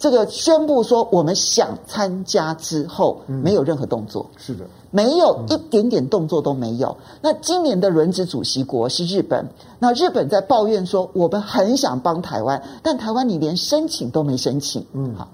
[0.06, 4.30] 这个宣布说我们想参加之后，没有任何动作。
[4.38, 4.64] 是的。
[4.92, 6.96] 没有一点点动作都没有。
[7.24, 14.86] 那今年的轮值主席国是日本，那日本在抱怨说，我们很想帮台湾，但台湾你连申请都没申请。
[14.94, 15.28] 嗯，好。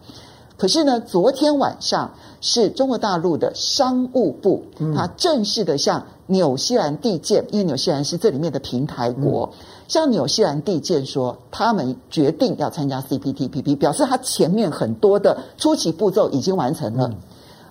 [0.58, 4.64] 可是呢，昨天晚上是中国大陆的商务部，
[4.96, 9.52] 他正式的向纽西兰递件，因为纽西兰是这里面的平台国，
[9.92, 17.14] 向纽西兰地建说，他们决定要参加 CPTPP，表示他前面很多的初期步骤已经完成了。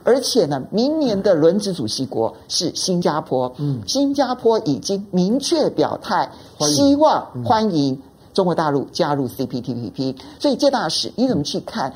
[0.05, 3.51] 而且呢，明年的轮值主席国是新加坡。
[3.57, 7.99] 嗯，新加坡已经明确表态，希望欢迎
[8.35, 10.15] 中国大陆加入 CPTPP。
[10.39, 11.91] 所以，介大使，你怎么去看？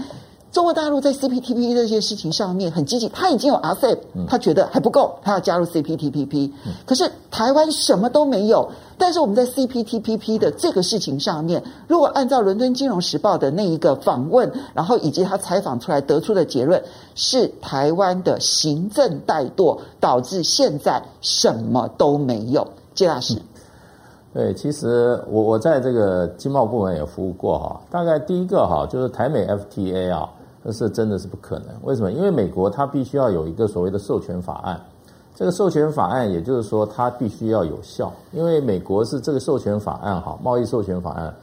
[0.55, 6.53] 中国大陆在 CPTPP 这些事情上面很积极，他已经有 RCEP，他觉得还不够，他要加入 CPTPP。
[6.87, 8.71] 可是台湾什么都没有。
[8.97, 16.81] 但是我们在 CPTPP 的这个事情上面，如果按照《伦敦金融时报》的那一个访问，然后以及他采访出来得出的结论，
[17.17, 22.65] 是台湾的行政怠惰导致现在什么都没有。
[22.95, 23.37] 谢大使，
[24.33, 30.31] 对，其实我我在这个经贸部门也服务过哈，大概第一个哈就是台美 FTA 啊。
[30.65, 32.11] 这是真的是不可能，为什么？
[32.11, 34.81] 因为美国它必须要有一个所谓的授权法案，
[35.35, 41.35] 这个授权法案也就是说它必须要有效，因为美国是这个授权法案哈，贸易授权法案，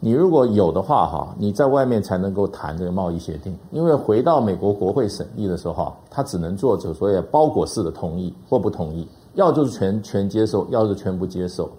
[0.00, 11.70] 你如果有的话哈，你在外面才能够谈这个贸易协定，因为回到美国国会审议的时候哈，它只能做这所谓包裹式的同意或不同意，要就是全全接受，要是全不接受，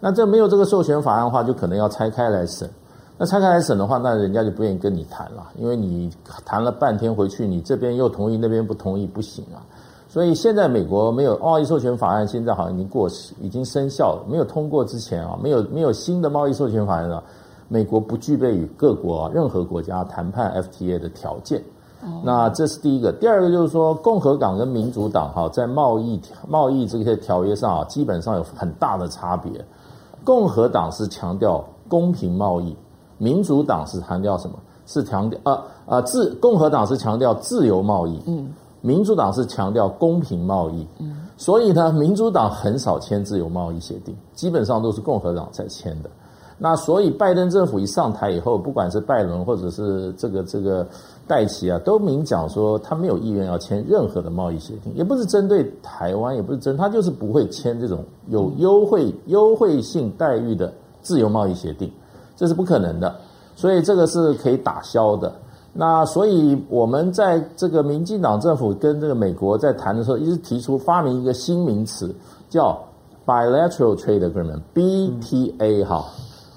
[0.00, 2.68] 那这没有这个授权法案的话，就可能要拆开来审。
[3.18, 6.10] 那拆开来审的话，那人家就不愿意跟你谈了，因为你
[6.44, 9.62] 谈了半天回去，你这边又同意，那边不同意，不行啊。
[10.08, 14.24] 所以现在美国没有贸易授权法案，现在好像已经过时，已经生效了。
[14.28, 17.22] 没有通过之前啊，没有没有新的贸易授权法案啊，
[17.68, 21.62] 美国不具备与各国啊任何国家谈判 FTA 的条件。
[22.24, 23.12] 那这是第一个。
[23.12, 29.52] 第二个就是说，共和党跟民主党哈在贸易贸易这些条约上啊，基本上有很大的差别。
[30.24, 32.76] 共和党是强调公平贸易，
[33.22, 34.58] 民主党是强调什么？
[34.86, 38.20] 是强调啊啊自共和党是强调自由贸易。
[38.26, 38.52] 嗯。
[38.84, 46.10] 民主党是强调公平贸易，嗯，所以呢，民主党很少签自由贸易协定，基本上都是共和党在签的。
[46.58, 50.84] 那所以拜登政府一上台以后，不管是拜伦或者是这个这个
[51.28, 61.88] 戴奇啊，都明讲说他没有意愿要签任何的贸易协定，也不是针对台湾，也不是针，他就是不会签这种有优惠优惠性待遇的自由贸易协定，
[62.36, 63.14] 这是不可能的。
[63.54, 65.32] 所以这个是可以打消的。
[65.74, 72.14] 那所以我们在这个民进党政府跟这个美国在谈的时候，一直提出发明一个新名词，
[72.50, 72.78] 叫
[73.24, 76.04] Bilateral Trade Agreement（BTA） 哈。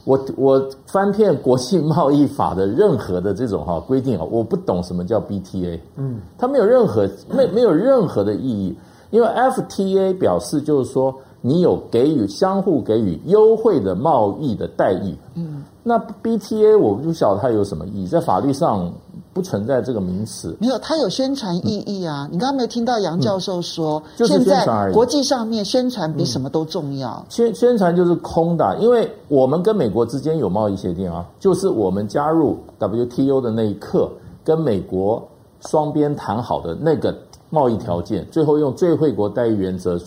[0.03, 8.77] 我我翻遍国际贸易法的任何的这种哈规定啊，我不懂什么叫 BTA，嗯，它没有任何没没有任何的意义，
[9.09, 11.15] 因为 FTA 表示就是说
[11.45, 18.91] 你有给予相互给予优惠的贸易的待遇，嗯，那 BTA 我不晓得它有什么意义，在法律上。
[19.35, 22.25] 不存在这个名词，没有，它有宣传意义啊！
[22.25, 27.11] 嗯、你刚刚没有听到杨教授说，嗯就是、现在国际上面宣传比什么都重要。
[27.19, 34.09] 嗯、宣宣传就是空的，因为我们跟美国之间有贸易协定啊，就是我们加入 WTO 的那一刻，
[34.41, 35.21] 跟美国
[35.67, 37.13] 双边谈好的那个
[37.49, 39.99] 贸易条件，最后用最惠国待遇原则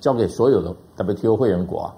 [0.00, 1.94] 交给所有的 WTO 会员国啊，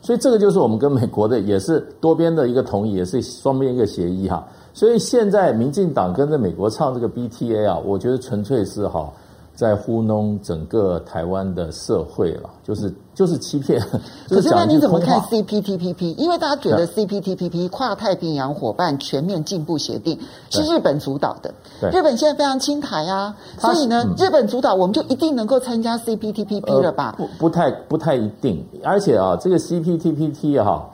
[0.00, 4.46] 所以这个就是我们跟美国的也是多边的一个同意，也是双边一个协议哈。
[4.72, 9.12] 所以现在民进党跟着美国唱这个 BTA 啊，我觉得纯粹是哈
[9.54, 13.80] 在糊弄整个台湾的社会了，就是就是欺骗。
[14.28, 16.16] 可是那你怎么看 CPTPP？
[16.16, 20.18] 因为大家觉得 CPTPP 跨太平洋伙伴全面进步协定
[20.50, 21.54] 是日本主导的，
[21.90, 27.14] 日本现在非常亲台啊，所以呢，日本主导我们就一定能够参加 CPTPP 了吧？
[27.16, 30.90] 不不太不太一定，而且啊，这个 CPTPP 哈。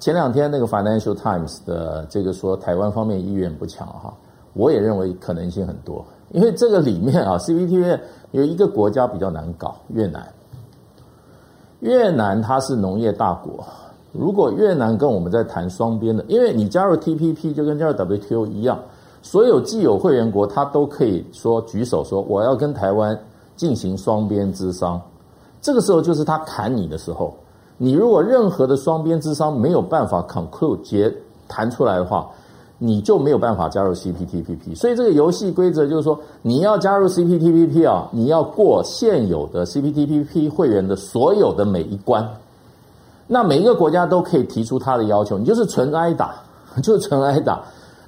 [0.00, 4.14] 前两天那个 Financial Times 的这个说台湾方面意愿不强哈，
[4.54, 7.98] 我也认为可能性很多，因为这个里面啊，CPTP
[8.32, 10.26] 有一个国家比较难搞，越南。
[11.80, 13.64] 越南它是农业大国，
[14.12, 18.78] 如果越南跟我们在谈双边的，因为你加入 TPP 就跟加入 WTO 一样，
[19.22, 23.18] 所有既有会员国它都可以说举手说我要跟台湾
[23.54, 25.00] 进行双边资商，
[25.60, 27.34] 这个时候就是他砍你的时候。
[27.80, 31.14] 你如果任何的双边资商没有办法 conclude 结
[31.46, 32.28] 谈出来的话，
[32.78, 34.74] 你就没有办法加入 CPTPP。
[34.76, 42.26] 所以这个游戏规则就是说，你要加入 CPTPP 啊，你要过现有的 CPTPP 会员的所有的每一关。
[43.26, 46.34] 那每一个国家都可以提出他的要求，你就是纯挨打，
[46.82, 47.60] 就是纯挨打。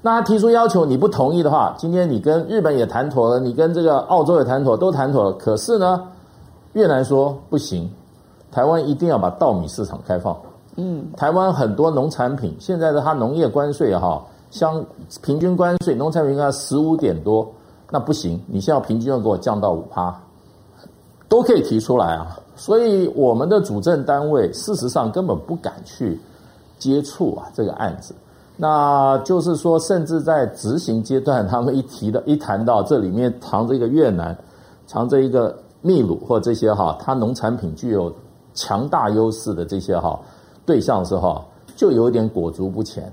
[0.02, 5.32] 那他提出要求你不同意的话，今天你跟日本也谈妥了，你跟这个澳洲也谈妥，都谈妥了。
[5.32, 6.02] 可是呢，
[6.72, 7.90] 越南说不行。
[8.50, 10.36] 台湾一定要把稻米市场开放。
[10.76, 14.84] 嗯，台湾很多农产品现在的它农业关税哈，相
[15.22, 17.50] 平均关税农产品要十五点多，
[17.90, 20.14] 那不行，你现在平均要给我降到五趴，
[21.28, 22.38] 都可以提出来啊。
[22.56, 26.20] 所以我们的主政单位事实上根本不敢去
[26.78, 28.14] 接触啊这个案子。
[28.56, 34.36] 那就是说，甚至在执行阶段，他们一提到一谈到这里面藏着一个越南，
[34.86, 38.12] 藏着一个秘鲁或这些哈，它农产品具有。
[38.52, 40.18] 强大优势的这些哈
[40.66, 41.40] 对象是哈，
[41.76, 43.10] 就有点裹足不前。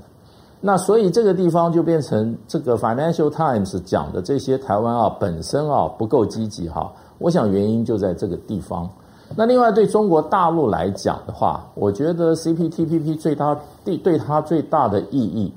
[0.68, 6.92] 那所以这个地方就变成这个 Financial Times 讲的这些台湾啊本身啊不够积极哈。
[7.20, 8.90] 我想原因就在这个地方。
[9.34, 15.54] 那另外对中国大陆来讲的话，我觉得 CPTPP 最大对对它最大的意义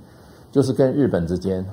[0.52, 1.66] 就是跟日本之间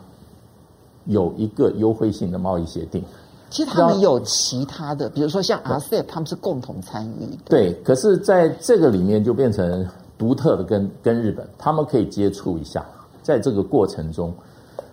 [1.06, 3.04] 有一个优惠性的贸易协定。
[3.52, 7.38] 其实他们有其他的，比如说像 RCEP，他们是共同参与。
[7.46, 12.84] 对，可是在这个里面就变成独特的跟，跟跟日本，他们可以接触一下，
[13.28, 14.34] 在这个过程中，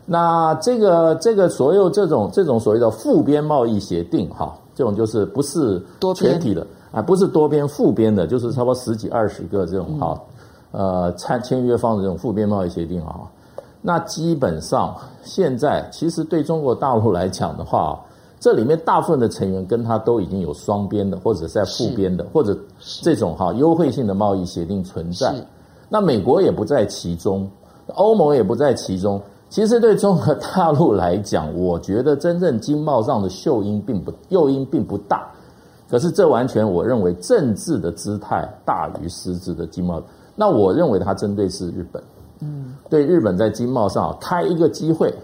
[0.05, 5.81] 那这个这个所有这种这种所谓的复边贸易协定，哈，这种就是不是
[6.17, 10.21] 全体的啊，不是多边复边的，就是差不多十几二十个这种哈，
[10.73, 13.21] 呃，签签约方的这种复边贸易协定啊，
[13.81, 18.01] 那基本上现在其实对中国大陆来讲的话。
[18.41, 22.55] 这里面大部分的成员跟他都已经有双边的，或者在复边的，或者
[23.01, 25.35] 这种哈优惠性的贸易协定存在。
[25.89, 27.51] 那美国也不在其中，
[27.95, 29.21] 欧盟也不在其中。
[29.49, 35.27] 其实对中国大陆来讲， 我觉得真正经贸上的诱因并不诱因并不大。
[35.89, 40.03] 可是这完全我认为政治的姿态大于实质的经贸。
[40.35, 42.03] 那我认为它针对是日本，
[42.41, 45.15] 嗯，对日本在经贸上开一个机会，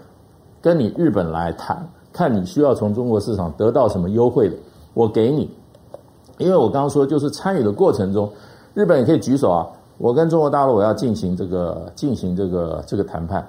[0.61, 4.55] 跟你日本来谈，看你需要从中国市场得到什么优惠的，
[4.93, 5.49] 我给你。
[6.37, 8.31] 因为我刚刚说，就是参与的过程中，
[8.73, 9.67] 日本也可以举手啊，
[10.01, 13.47] 我跟中国大陆我要进行这个进行这个这个谈判，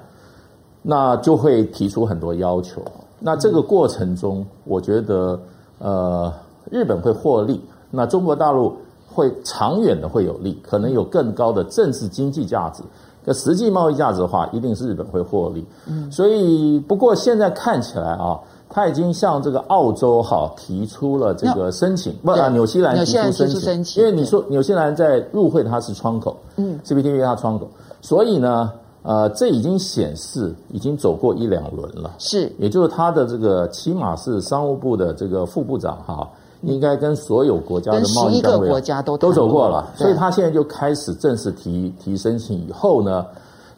[0.82, 2.82] 那就会提出很多要求。
[3.18, 5.40] 那这个过程中，我觉得
[5.78, 6.32] 呃，
[6.70, 8.76] 日本会获利，那中国大陆。
[9.14, 12.82] 会长远的会有利，可能有更高的政治经济价值。
[13.26, 15.62] 那实际贸易价值的话，一定是日本会获利。
[15.86, 18.40] 嗯，所以不过现在看起来啊，
[18.72, 27.68] 他已经向这个澳洲哈提出了这个申请，不啊，纽西兰提出申请，因为你说纽西兰在入会它是窗口，嗯，CPTPP 它窗口，
[28.00, 32.12] 所以呢，呃，这已经显示已经走过一两轮了。
[32.18, 36.26] 是，也就是他的这个起码是商务部的这个副部长哈。
[36.64, 38.68] 应该跟所有国家的贸易单位
[39.04, 42.56] 都都走过了，所以他现在就开始正式提提申请。
[42.68, 43.26] 以后呢，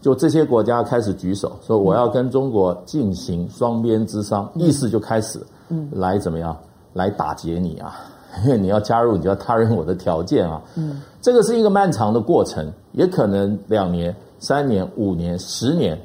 [0.05, 5.41] 就这些国家开始举手，说我要跟中国进行双边之商，意思就开始，
[5.71, 6.55] 嗯，来怎么样，
[6.93, 7.97] 来打劫你啊？
[8.45, 10.61] 因为你要加入，你就要答应我的条件啊。
[10.75, 15.99] 嗯，这个是一个漫长的过程，也可能两年、三年、五年、十年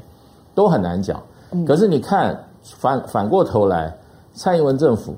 [0.55, 1.21] 都很难讲。
[1.67, 3.93] 可是你看，反反过头来，
[4.33, 5.13] 蔡英文政府。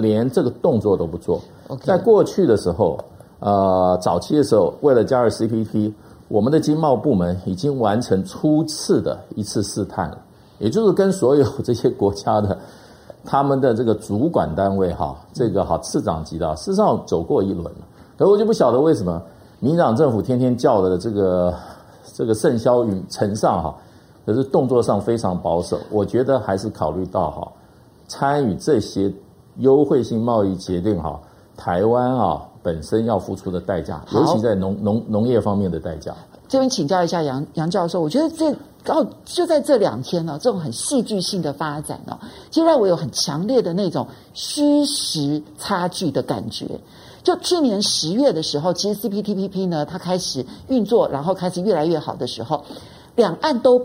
[0.00, 1.38] 连这个动作都不做。
[1.82, 2.98] 在过去的时候，
[3.40, 5.92] 呃，早期的时候，为了加入 CPT，
[6.28, 10.18] 我们的经贸部门已经完成初次的一次试探了，
[10.58, 12.58] 也就是跟所有这些国家的
[13.24, 17.80] 他们的这个主管单位哈，这个哈次长级的，事实上走过一轮了。
[18.18, 19.22] 可我就不晓得为什么
[19.60, 21.54] 民党政府天天叫的这个
[22.14, 23.74] 这个盛嚣云尘上哈，
[24.24, 25.78] 可是动作上非常保守。
[25.90, 27.52] 我觉得还是考虑到哈，
[28.08, 29.12] 参与这些。
[29.60, 31.18] 优惠性贸易协定哈，
[31.56, 36.12] 台湾啊本身要付出的代价，尤其在农农农业方面的代价。
[36.48, 38.50] 这边请教一下杨杨教授，我觉得这
[38.92, 46.66] 哦就在这两天呢、啊，这种很戏剧性的发展呢、啊，其实让我有很强烈的那种虚实差距的感觉。
[47.22, 52.64] 就去年十月的时候，其实 CPTPP 呢，它开始运作，然后开始越来越好的时候，
[53.14, 53.80] 两岸都。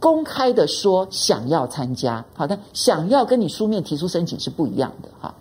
[0.00, 5.34] 公开的说想要参加，好的，想要跟你书面提出申请是不一样的哈。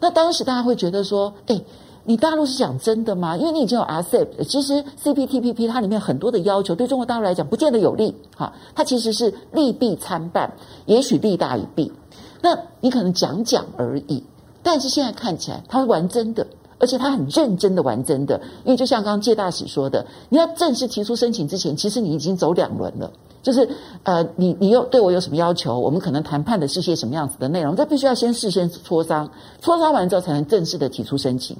[0.00, 1.58] 那当时大家会觉得说，哎，
[2.04, 3.36] 你大陆是讲真的吗？
[3.36, 10.52] 因为你已经有 RCEP，其实 CPTPP 它里面很多的要求对中国大陆来讲不见得有利哈，它其实是利弊参半，
[10.86, 11.92] 也许利大于弊。
[12.40, 14.24] 那你可能讲讲而已，
[14.64, 16.44] 但是现在看起来他是玩真的，
[16.78, 18.40] 而且他很认真的玩真的。
[18.64, 23.12] 因为就像刚刚介大使说的，你要正式提出申请之前，其实你已经走两轮了。
[23.44, 23.68] 就是
[24.04, 25.78] 呃，你你又对我有什么要求？
[25.78, 27.74] 我们可能谈判的是些什么样子的内容？
[27.74, 29.30] 这必须要先事先磋商，
[29.60, 31.56] 磋商完之后才能正式的提出申请。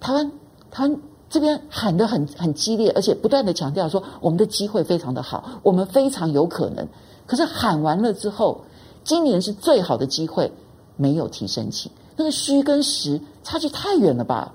[0.00, 0.30] 台湾
[0.70, 6.86] 台湾这边喊得很很激烈，而且不断的强调说我们的机会非常的好，我们非常有可能。
[7.26, 8.60] 可是喊完了之后，
[9.04, 10.50] 今年是最好的机会，
[10.96, 14.52] 没有提申请，那个虚跟实差距太远了吧？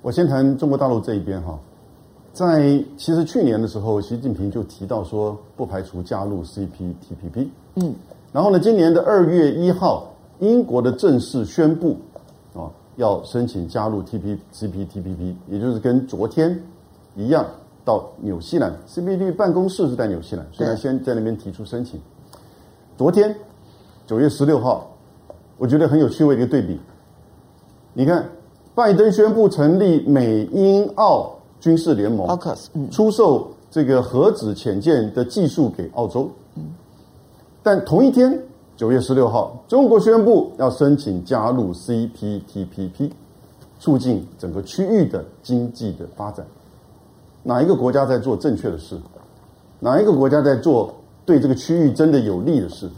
[0.00, 1.58] 我先谈中国大陆这一边哈。
[2.32, 7.48] 在其实去年的时候，习近平就提到说不排除加入 CPTPP。
[7.74, 7.94] 嗯，
[8.32, 10.06] 然后呢，今年的二月一号，
[10.38, 11.96] 英国的正式宣布
[12.54, 16.62] 啊，要申请加入 TP CPTPP，也就是跟昨天
[17.16, 17.46] 一样
[17.84, 21.98] 到纽西兰 CPTPP 办公室是在纽西兰，所以他先在那边提出申请。
[22.96, 23.34] 昨天
[24.06, 24.90] 九月十六号，
[25.56, 26.78] 我觉得很有趣味的一个对比。
[27.94, 28.28] 你看，
[28.74, 31.34] 拜登宣布成立美英澳。
[31.60, 32.38] 军事联盟，
[32.88, 36.30] 出售这个核子潜舰的技术给澳洲。
[37.64, 38.40] 但同一天，
[38.78, 43.10] 九月十六号，中国宣布要申请加入 CPTPP，
[43.80, 46.46] 促进整个区域的经济的发展。
[47.42, 48.96] 哪一个国家在做正确的事？
[49.80, 50.94] 哪一个国家在做
[51.26, 52.88] 对这个区域真的有利的事？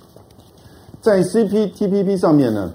[1.00, 2.70] 在 CPTPP 上面呢？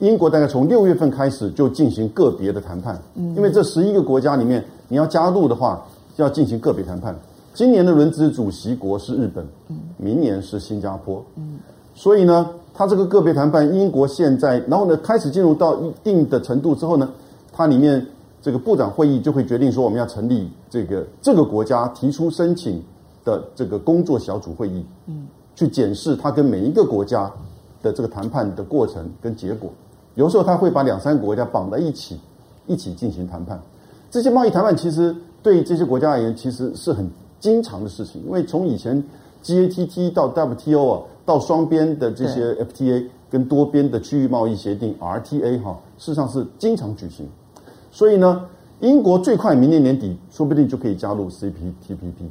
[0.00, 5.86] 英国大概从六月份开始就进行个别的谈判，因为这十一个国家里面，你要加入的话，
[6.16, 7.16] 要进行个别谈判。
[7.54, 9.46] 今年的轮值主席国是日本，
[9.96, 11.24] 明年是新加坡，
[11.98, 17.10] 所以呢，它这个个别谈判，英国现在，然后呢，开始进入到一定的程度之后呢，
[17.52, 18.06] 它里面
[18.40, 22.80] 这个部长会议就会决定说，我们要成立这个这个国家提出申请
[23.24, 25.26] 的这个工作小组会议，嗯
[25.56, 27.28] 去检视它跟每一个国家
[27.82, 29.68] 的这个谈判的过程跟结果。
[30.14, 32.16] 有时候他会把两三个国家绑在一起，
[32.68, 33.60] 一起进行谈判。
[34.08, 38.22] 这些贸易谈判其实对这些国家而言，其实是很经常的事情。
[38.24, 39.02] 因为从以前
[39.42, 47.28] GATT 到 WTO 啊，到双边的这些 FTA，跟多边的区域贸易协定 RTA 哈，事实上是经常举行。
[47.92, 48.46] 所以呢，
[48.80, 52.30] 英国最快明年年底说不定就可以加入 CPTPP。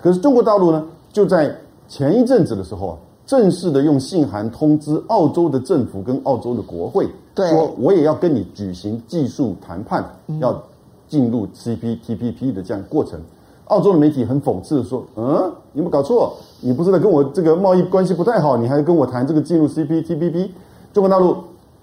[0.00, 0.82] 可是中国大陆呢，
[1.12, 1.54] 就在
[1.88, 2.96] 前一阵子的时候啊，
[3.26, 10.02] 正式的用信函通知澳洲的政府跟澳洲的国会，对说我也要跟你举行技术谈判，
[10.40, 10.58] 要
[11.06, 13.20] 进入 CPTPP 的这样过程。
[13.68, 16.36] 澳洲的媒体很讽刺的说：“嗯，你有没有搞错？
[16.60, 20.50] 你不是在跟我这个贸易关系不太好，你还跟我谈这个进入 CPTPP？”
[20.92, 21.36] 中国大陆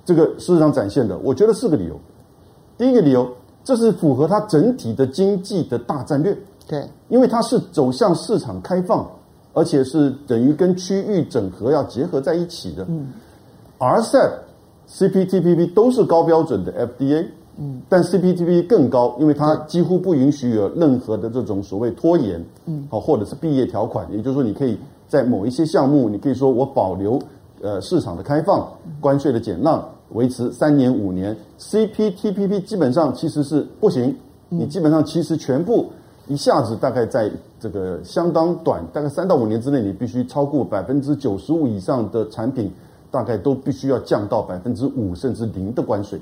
[0.04, 1.96] 这个事实上展现的，我觉得四个理由。
[2.78, 3.28] 第一个理由，
[3.64, 6.38] 这是符合它整体的经济的大战略。
[6.68, 9.08] 对，因为它是走向市场开放，
[9.54, 12.84] 而且是等于跟区域整合要结合在一起的。
[12.90, 13.14] 嗯
[13.80, 14.32] ，RCEP、
[14.90, 17.28] CPTPP 都是高标准的 FDA。
[17.58, 24.78] 嗯，但 CPTPP 更高，因为它几乎不允许有任何的这种所谓拖延，嗯，好，或者是毕业条款，也就是说，你可以
[25.08, 27.18] 在某一些项目，你可以说我保留
[27.62, 28.68] 呃市场的开放、
[29.00, 31.36] 关税的减让，维持三年、五年。
[31.58, 34.14] CPTPP 基本上其实是不行，
[34.50, 35.88] 你基本上其实全部
[36.28, 42.70] 一下子大概在这个相当短，大概三到五年之内，你必须超过百分之九十五以上的产品，
[43.10, 46.20] 大概都必须要降到百分之五甚至零的关税。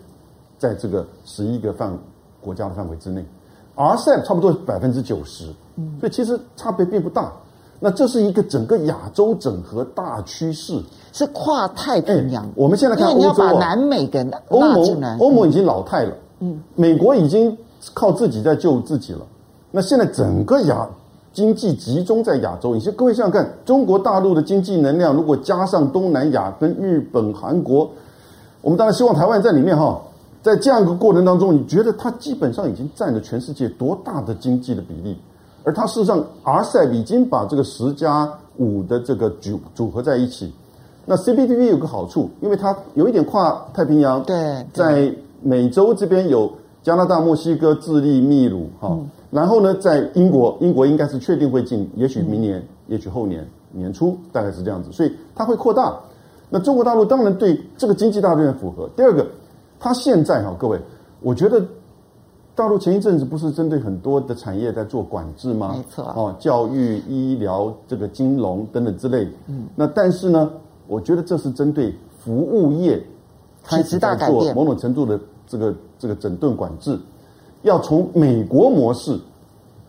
[0.63, 1.91] 在这个十一个范
[2.39, 3.21] 国家的范围之内
[3.75, 5.43] ，RCEP 差不多百分之九十，
[5.99, 7.33] 所以其实差别并不大。
[7.81, 12.49] 那这是一个整个亚洲整合大趋势，是跨太平洋。
[12.55, 17.57] 我们现在看欧洲，你要把南美跟欧盟，欧盟已经老态了，嗯，美国已经
[17.93, 19.19] 靠自己在救自己了。
[19.69, 20.87] 那现在整个亚
[21.33, 27.89] 经济集中在亚洲，你先各位想想看，中国大陆的经济能量如果加上东南亚跟日本、韩国，
[28.61, 30.01] 我们当然希望台湾在里面哈。
[30.43, 35.17] 在这样一个过程当中，你觉得它基本上已经占了全世界多大的经济的比例？
[35.63, 40.53] 而它事实上，RCEP 已经把这个十加五的这个组组合在一起。
[41.05, 44.35] 那 CPTPP 有个好处，因为它有一点跨太平洋，对，
[44.73, 55.97] 在美洲这边有加拿大、墨西哥、智利、秘鲁，哈、嗯，然后呢，在英国，英国应该是确定会进，也许明年，嗯、也许后年年初，大概是这样子，所以它会扩大。
[56.49, 58.89] 那中国大陆当然对这个经济大战符合。
[58.97, 59.25] 第二个。
[59.83, 60.79] 他现在哈，各位，
[61.19, 61.61] 我觉得
[62.55, 65.75] 大陆前一阵子不是针对很多的产业在做管制吗？
[65.75, 66.05] 没错。
[66.15, 69.27] 哦，教育、医疗、这个金融等等之类。
[69.47, 69.67] 嗯。
[69.75, 70.49] 那但是呢，
[70.87, 73.05] 我觉得这是针对服务业
[73.61, 76.97] 开始在做某种程度的这个这个整顿管制，
[77.63, 79.19] 要从美国模式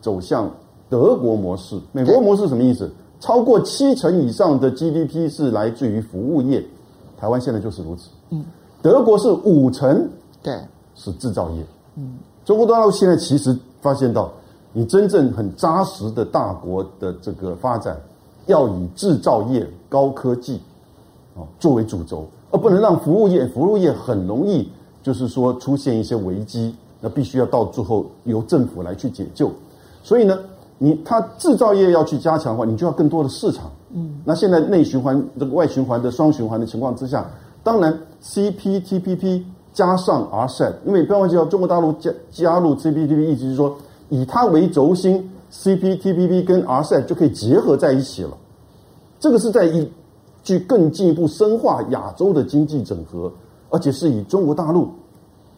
[0.01, 0.51] 走向
[0.91, 1.79] 德国模式。
[1.93, 2.91] 美国模式什么意思？
[3.21, 6.61] 超过七成以上的 GDP 是来自于服务业，
[7.17, 8.11] 台湾现在就是如此。
[8.31, 8.45] 嗯。
[8.85, 10.07] 德国是五成，
[10.43, 10.55] 对，
[10.95, 11.65] 是制造业。
[11.97, 14.31] 嗯，中国大陆现在其实发现到，
[14.75, 17.99] 你真正很扎实的大国的这个发展，
[18.45, 20.61] 要以制造业、高科技
[21.35, 24.71] 啊作为主轴，而不能让服务业，服务业很容易
[25.03, 29.51] 就是说出现一些危机，那必须要到最后由政府来去解救。
[30.03, 30.39] 所以呢，
[30.77, 33.71] 你它制造业要去加强的话，你就要更多的市场。
[33.95, 37.27] 嗯，那现在内循环这个外循环的双循环的情况之下。
[37.65, 39.43] 当然，CPTPP
[39.73, 43.77] 加上 RCEP，因为不要忘记了，中国大陆加加入 CPTPP，意思是说
[44.11, 48.37] 以它为轴心，CPTPP 跟 RCEP 就可以结合在一起了。
[49.19, 49.91] 这个是在一
[50.43, 53.33] 去更进一步深化亚洲的经济整合，
[53.71, 54.91] 而且是以中国大陆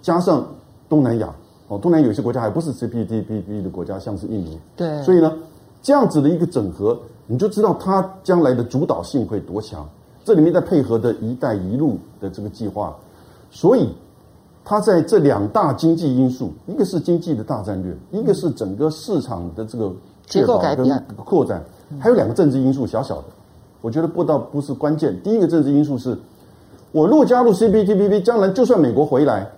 [0.00, 0.46] 加上
[0.88, 1.34] 东南亚
[1.66, 4.57] 哦，东南亚有些国家还不是 CPTPP 的国家，像是印尼。
[4.76, 5.02] 对。
[5.02, 5.36] 所以呢，
[5.82, 6.96] 这样子的一个整合，
[7.26, 9.84] 你就知道它将来的主导性会多强。
[10.26, 12.92] 这里面在配合的一带一路的这个计划，
[13.48, 13.88] 所以
[14.64, 19.92] 它在这两大经济因素，一个是经济的大战略，一个是整个市场的这个
[20.26, 21.62] 确保跟扩展，
[22.00, 23.26] 还有两个政治因素，小小的，
[23.80, 25.16] 我觉得不到不是关键。
[25.22, 26.18] 第一个政治因素是，
[26.90, 29.48] 我若加入 CPTPP，将来就算美国回来，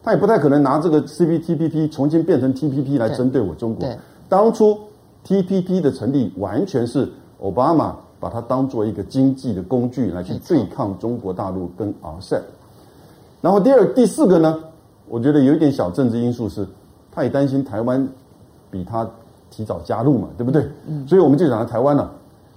[0.00, 3.88] 他也不太可能拿这个 CPTPP 重新变成 TPP 来针对我中国。
[4.28, 4.78] 当初
[5.26, 7.10] TPP 的成立完全是
[7.40, 7.96] 奥巴马。
[8.24, 12.40] 把它当做一个经济的工具来去对抗中国大陆跟 RCEP，
[13.42, 14.58] 然后第二、第四个呢，
[15.10, 16.66] 我觉得有一点小政治因素是，
[17.12, 18.08] 他也担心台湾
[18.70, 19.06] 比他
[19.50, 20.66] 提早加入嘛，对不对？
[20.86, 22.10] 嗯，所以我们就讲到台湾了。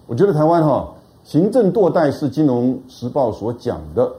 [0.05, 0.89] 我觉得台湾哈，
[1.25, 4.09] 行政堕代是《金融时报》所讲的，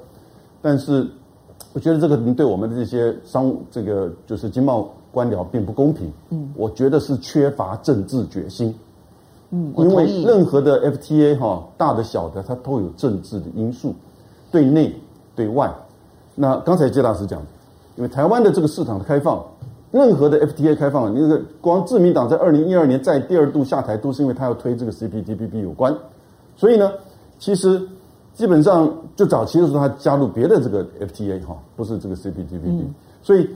[0.61, 1.09] 但是
[1.73, 6.13] 我觉得这个对我们的这些商这个就是经贸官僚并不公平。
[6.29, 8.75] 嗯，我觉得是缺乏政治决心。
[9.51, 13.95] 嗯，因为任何的 FTA 哈，大的小的，它都有政治的因素，
[14.51, 14.95] 对内
[15.35, 15.73] 对外。
[16.35, 17.41] 那刚才杰大师讲，
[17.97, 19.43] 因为台湾的这个市场的开放，
[19.91, 25.97] 任何的 FTA 开放，那个光自民党在二零一二年在第二度下台，都是因为他要推这个 CPTPP 有关。
[26.55, 26.93] 所以呢，
[27.39, 27.81] 其实
[28.35, 33.49] 基本上就早期的时候，他加入别的这个 FTA 哈，不是这个 CPTPP，、嗯、所以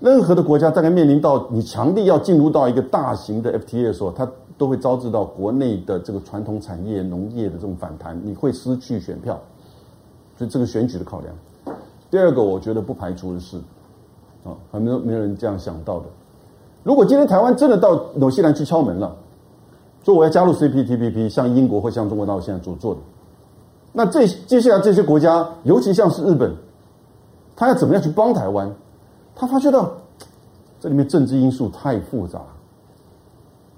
[0.00, 4.28] 任何的国家大概面临到你强力要进入到一个大型的 FTA 的时候，它
[4.58, 9.38] 都会招致到国内的这个传统产业、农业的这种反弹，你会失去选票，
[10.36, 11.34] 所以这个选举的考量。
[12.10, 13.58] 第二个，我觉得不排除的是，
[14.44, 16.06] 啊，还没有没有人这样想到的。
[16.82, 19.14] 如果今天台湾真的到纽西兰去敲门了，
[20.04, 23.00] 说我要加入 CPTPP，像英国或像中国大陆现在所做的。
[23.92, 26.54] 那这接下来这些国家，尤其像是日本，
[27.56, 28.72] 他要怎么样去帮台湾？
[29.34, 29.92] 他发觉到
[30.80, 32.40] 这里面政治因素太复杂。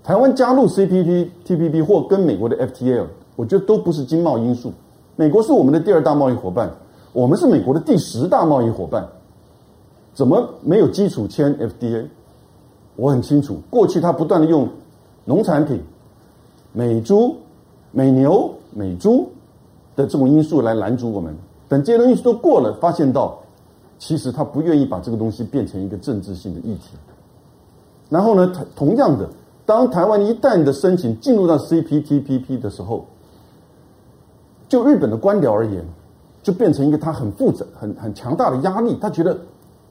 [0.09, 3.05] 台湾加入 CPTTPP 或跟美国的 FTA，
[3.37, 4.73] 我觉得都不是经贸因素。
[5.17, 6.71] 美国是我们的第二大贸易伙伴，
[7.13, 9.07] 我们是美国的第十大贸易伙伴，
[10.15, 12.07] 怎么没有基础签 FDA？
[12.97, 14.67] 我很清楚，过去他不断的用
[15.27, 15.79] 农产品、
[16.73, 17.37] 美猪、
[17.91, 19.29] 美牛、美猪。
[19.95, 21.37] 的这种因素来拦阻我们，
[21.69, 23.39] 等这些东西都过了，发现到
[23.99, 26.97] 其实他不愿意把这个东西变成一个政治性的议题。
[28.09, 29.29] 然后呢，同样的，
[29.69, 33.05] 当台湾一旦的申请进入到 CPTPP 的时候，
[34.67, 35.85] 就日本的官僚而言，
[36.43, 38.97] 就变成一个他很负责、很很强大的压力。
[38.99, 39.37] 他觉得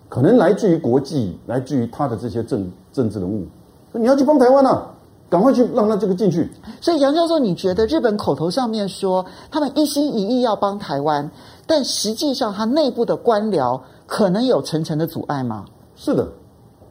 [0.09, 3.45] 可能来自于国际，来自于他的这些政政治人物，
[3.91, 4.87] 说你要去帮台湾啊。
[5.29, 6.49] 赶快去让他这个进去。
[6.79, 11.29] 所以杨教授，你觉得日本口头上面说他们一心一意要帮台湾，
[11.65, 15.65] 但实际上他内部的官僚可能有层层的阻碍吗？
[15.97, 16.25] 是的，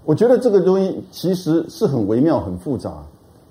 [0.06, 3.04] 我觉得这个东西其实是很微妙、很复杂，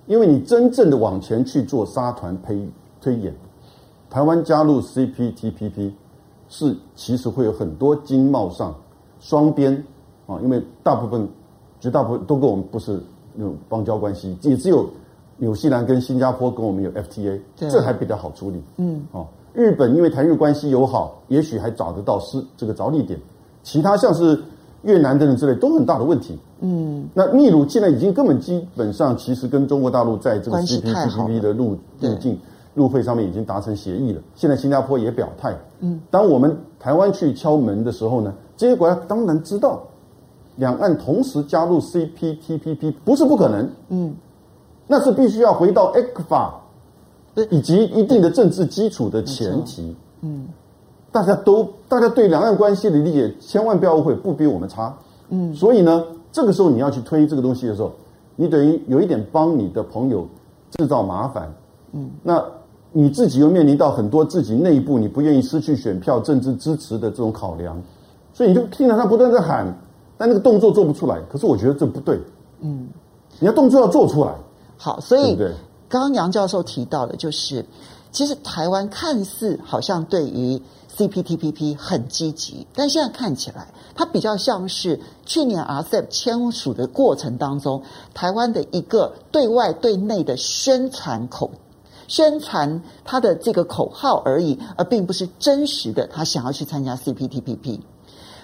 [0.08, 2.68] 因为你真正的往前去做沙团推
[3.00, 3.32] 推演，
[4.10, 5.92] 台湾加入 CPTPP
[6.50, 8.74] 是其实会有很多经贸上
[9.20, 9.72] 双边
[10.26, 11.28] 啊，因为大部分
[11.80, 13.00] 绝大部分都跟我们不是。
[13.38, 14.90] 有邦交关系，也只有
[15.36, 18.64] 纽西兰跟新加坡跟我们有 FTA，这还比较好处理。
[18.78, 23.20] 嗯，哦，日本因为台日关系友好，也许还找得到是这个着力点。
[23.62, 24.42] 其他像是
[24.86, 26.40] 越南等等之类都很大的问题。
[26.62, 32.40] 嗯，那秘鲁现在已经根本基本上其实跟中国大陆在这个 CPTPP 的路路径
[32.74, 34.22] 路费上面已经达成协议了。
[34.36, 35.54] 现在新加坡也表态。
[35.82, 39.84] 嗯，当我们台湾去敲门的时候呢，这些国家当然知道。
[40.58, 44.16] 两岸同时加入 CPTPP 不是不可能，嗯，
[44.88, 46.50] 那是必须要回到 ECFA
[47.50, 50.48] 以及一定的政治基础的前提，嗯，
[51.16, 54.94] 大家都大家对两岸关系的理解千万不要误会，不比我们差，
[55.30, 57.90] 嗯，所以呢，这个时候你要去推这个东西的时候，
[58.36, 60.28] 你等于有一点帮你的朋友
[60.72, 61.50] 制造麻烦，
[61.94, 62.44] 嗯，那
[62.92, 67.82] 你自己又面临到很多自己内部你不愿意失去选票、政治支持的这种考量，
[68.34, 69.74] 所以你就听到他不断在喊。
[70.18, 72.20] 但那个动作做不出来，可是我觉得这不对。
[72.60, 72.90] 嗯，
[73.40, 74.34] 你要动作要做出来。
[74.76, 75.38] 好，所以
[75.88, 77.66] 刚刚杨教授提到的，就是
[78.12, 80.62] 其实台湾看似好像对于
[80.98, 87.84] CPTPP 很积极，但现在看起来，它比较像是去年 RCEP 签署的过程当中，
[88.14, 91.52] 台湾的一个对外对内的宣传口
[92.08, 97.80] 宣传它的这个口号而已，而并不是真实的他想要去参加 CPTPP。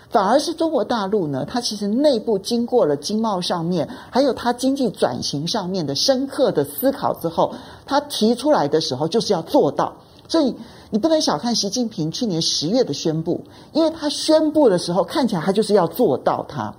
[0.09, 7.53] 反而是中国大陆呢，它其实内部经过了经贸上面，还有它经济转型上面的深刻的思考之后，
[7.85, 9.93] 它提出来的时候就是要做到。
[10.27, 10.55] 所以
[10.91, 16.73] 你不能小看习近平去年十月的宣布，因为他宣布的时候看起来他就是要做到它。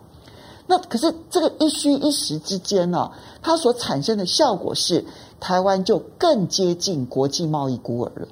[0.66, 3.10] 那可是这个一虚一实之间呢，
[3.42, 5.04] 它所产生的效果是
[5.40, 8.28] 台湾就更接近国际贸易孤儿了。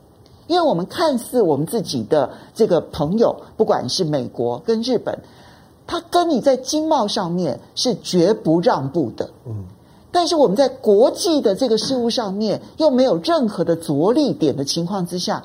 [0.47, 5.19] 因为我们看似我们自己的这个朋友，不管是美国跟日本，
[5.87, 9.31] 他跟你在经贸上面是绝不让步的。
[9.47, 9.65] 嗯，
[10.13, 15.43] 但是我们在国际的这个事务上面又没有任何的着力点的情况之下，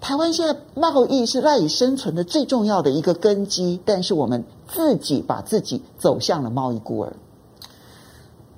[0.00, 7.12] 台湾现在贸易是赖以生存的最重要的一个根基，但是我们自己把自己走向了贸易孤儿。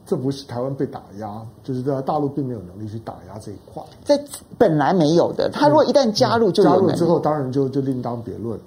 [0.07, 3.82] 这不是台湾被打压，就是在大陆并没有能力去打压这一块。
[4.05, 4.22] 在
[4.59, 8.59] 本来没有的，他如果一旦加入就加入之后，当然就就另当别论。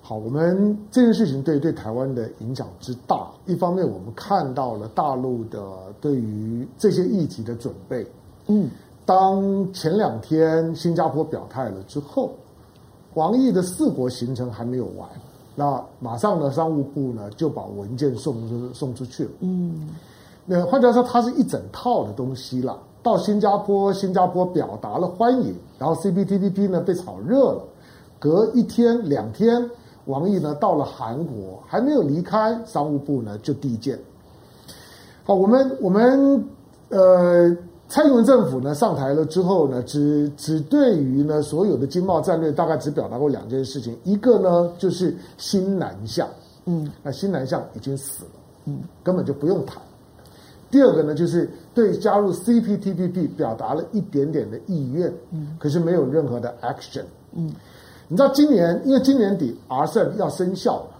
[0.00, 5.60] 好，我们这件事情对对台湾的影响之大，一方面我们看到了大陆的
[6.00, 8.06] 对于这些议题的准备。
[8.46, 8.68] 嗯，
[9.04, 12.32] 当前两天新加坡表态了之后，
[13.14, 15.08] 王毅的四国行程还没有完，
[15.54, 19.30] 那马上呢，商务部呢就把文件送出送出去了。
[19.40, 19.88] 嗯。
[20.44, 22.78] 那换句话说，它是一整套的东西了。
[23.02, 27.64] 到新加坡，新加坡表达了欢迎，然后 CPTPP 呢被炒热了。
[28.18, 29.68] 隔一天两天，
[30.06, 33.98] 王毅呢到了韩国，还没有离开，商务部呢就递件。
[35.24, 36.44] 好，我们我们
[36.88, 37.56] 呃
[37.92, 46.26] 蔡英文政府呢上台了之后呢，只只对于呢所有的经贸战略大概只表达过两件事情，一个呢就是新南向，
[46.64, 48.30] 嗯，那新南向已经死了，
[48.64, 49.76] 嗯，根本就不用谈。
[50.70, 57.52] 第二个呢就是对加入 CPTPP 表达了一点点的意愿，嗯，可是没有任何的 action，嗯，
[58.08, 60.91] 你知道今年因为今年底 RCEP 要生效了。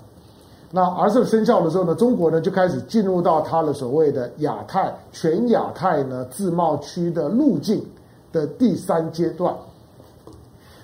[0.75, 7.85] 那 RCEP 生效的时候呢，中国呢就开始进入到它的所谓的亚太全亚太呢自贸区的路径
[8.33, 9.55] 的第三阶段。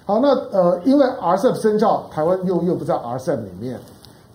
[0.05, 3.81] 好，那呃，因为 RCEP 生效，台湾又又不在 RCEP 里面。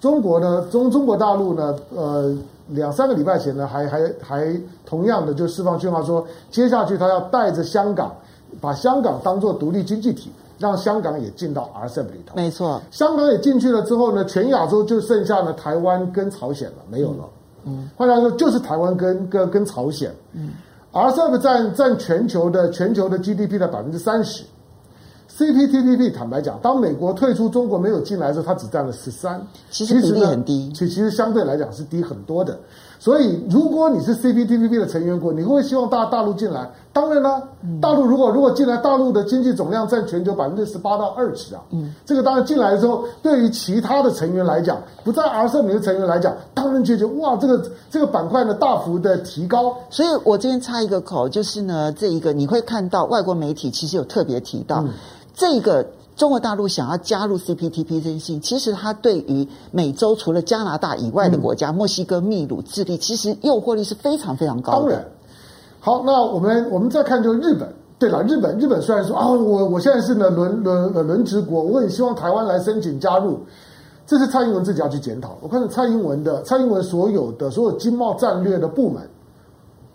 [0.01, 2.35] 中国呢，中中国大陆呢，呃，
[2.69, 8.11] 两三个礼拜前呢，还还还同样的就释放讯号说，接下去他要带着香港，
[8.59, 10.31] 把香港当做独立经济体。
[10.63, 12.81] 让香港也进到 RCEP 里头，没错。
[12.89, 17.29] 香港也进去了之后呢，全亚洲就剩下了台湾跟朝鲜了，没有了。
[17.65, 20.09] 嗯，换句话说，就是台湾跟跟跟朝鲜。
[20.31, 20.51] 嗯
[20.93, 24.45] ，RCEP 占占全球的全球的 GDP 的百分之三十。
[25.35, 29.41] CPTPP 坦白讲，当美国退出，中国没有进来的时候，它只占了十三，
[29.71, 32.59] 其实比例很低，其其实相对来讲是低很多的。
[33.03, 36.71] 所以，如果你是 CPTPP 的成员国，你会不会希望大大陆进来？
[36.93, 37.49] 当然了，
[37.81, 41.61] 大陆如果如果进来，大陆的经济总量占全球百分之十八到二十啊。
[41.71, 49.75] 嗯，这个当然进来的时候，对于其他的成员来讲，不在 RCEP 里的成员来讲，当然觉得哇，这个这个板块呢大幅的提高。
[49.89, 54.91] 所以我这边插一个口，就是呢，这一个你会看到外国媒体其实有特别提到、嗯、
[55.35, 55.85] 这个。
[56.15, 64.79] 中国大陆想要加入 CPTPP 这件事情，其实它对于美洲除了加拿大以外的国家，嗯、墨西哥、秘鲁、智利，其实诱惑力是非常非常高的。
[64.81, 65.05] 当然，
[65.79, 67.67] 好，那我们我们再看就是日本。
[67.99, 73.39] 对了，日本日本虽然说啊，我我现在是呢轮轮轮值国，我很希望台湾来申请加入，
[74.05, 75.37] 这是蔡英文自己要去检讨。
[75.39, 79.09] 我看到蔡英文的蔡英文所有的所有经贸战略的部门，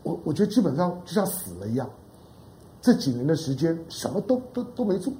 [0.05, 1.87] 我我觉得基本上就像死了一样，
[2.81, 5.13] 这几年的时间什么都都都没做。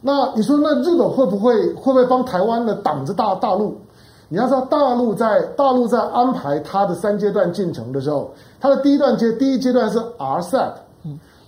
[0.00, 3.76] 那你说，那日本会不会会不会帮台湾呢挡着大大陆？
[4.28, 8.30] 你要知道，大陆在大陆在安排它的三阶段进程的时候，
[8.60, 10.72] 它的第一段阶第一阶段是 RCEP，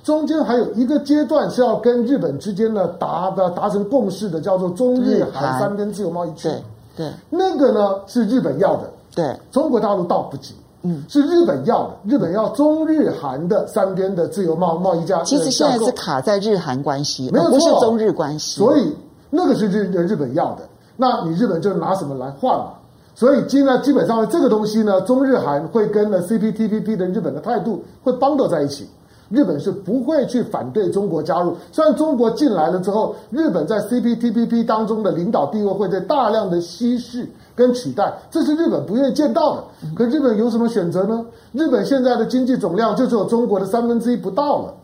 [0.03, 6.49] 中间还有一个阶段是要跟日本之间呢达的达成共识的，叫做中日韩三边自由贸易区。
[6.49, 6.63] 对
[6.97, 10.55] 对，那个呢是日本要的，对，中国大陆倒不急。
[10.83, 15.23] 嗯，是日本要的，日本要中日韩的三边的自由贸贸易架。
[15.23, 18.59] 其实现在是卡在日韩关系，没有错，不是中日关系。
[18.59, 18.93] 所以
[19.31, 20.63] 那个是日日本要的，
[20.97, 22.73] 那你日本就拿什么来换嘛？
[23.15, 28.89] 所以今呢，基本上这个东西呢，中日韩会跟了 CPTPP 的日本的态度会帮到在一起。
[29.33, 37.27] 日本是不会去反对中国加入，虽然中国进来了之后，日本在 CPTPP 当中的领导地位会在大量的稀释
[37.57, 39.65] 跟取代，这是日本不愿意见到的。
[39.97, 41.25] 可日本有什么选择呢？
[41.53, 44.75] 日本现在的经济总量就只有中国的三分之一不到了。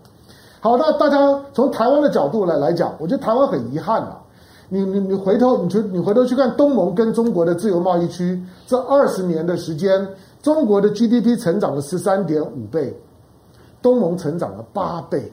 [0.60, 4.18] 好，那大家从台湾的角度来来讲，我觉得台湾很遗憾啊。
[4.70, 10.08] 你你你回头你去你回头去看东盟跟中国的自由贸易区这二十年的时间，
[10.42, 12.94] 中国的 GDP 成长了十三点五倍。
[13.80, 15.30] 东盟成长了八倍，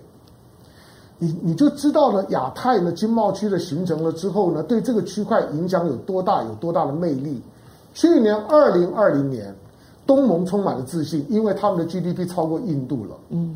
[1.18, 7.42] 你你就知道了亚太呢经贸区的形成了之后呢，对这个区块影响有多大，有多大的魅力。
[7.94, 9.56] 去年二零二零年，
[10.06, 13.16] 东盟充满了自信，因为他们的 GDP 超过印度了。
[13.30, 13.56] 嗯，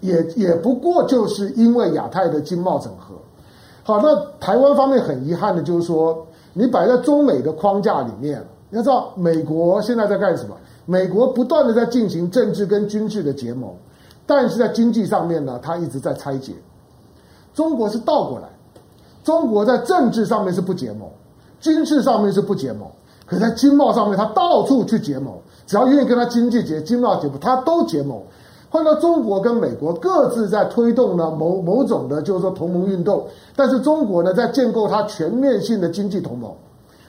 [0.00, 3.14] 也也不过就是因为亚太的经贸整合。
[3.84, 10.56] 好，那台湾方面很遗憾的就是说，你摆在中美的框架里面，你要知道美国现在在干什么？
[10.84, 13.72] 美国不断的在进行政治跟军事的结盟。
[14.26, 16.54] 但是在经济上面呢，它一直在拆解。
[17.54, 18.48] 中国是倒过来，
[19.22, 21.08] 中国在政治上面是不结盟，
[21.60, 22.88] 军事上面是不结盟，
[23.26, 25.34] 可在经贸上面，它到处去结盟。
[25.66, 28.20] 只要愿意跟他经济结、经贸结盟，它都结盟。
[28.70, 33.26] 换到中国跟美国各自在推动呢某某种的，就是说同盟运动。
[33.54, 36.50] 但是中国呢，在建构它全面性的经济同盟。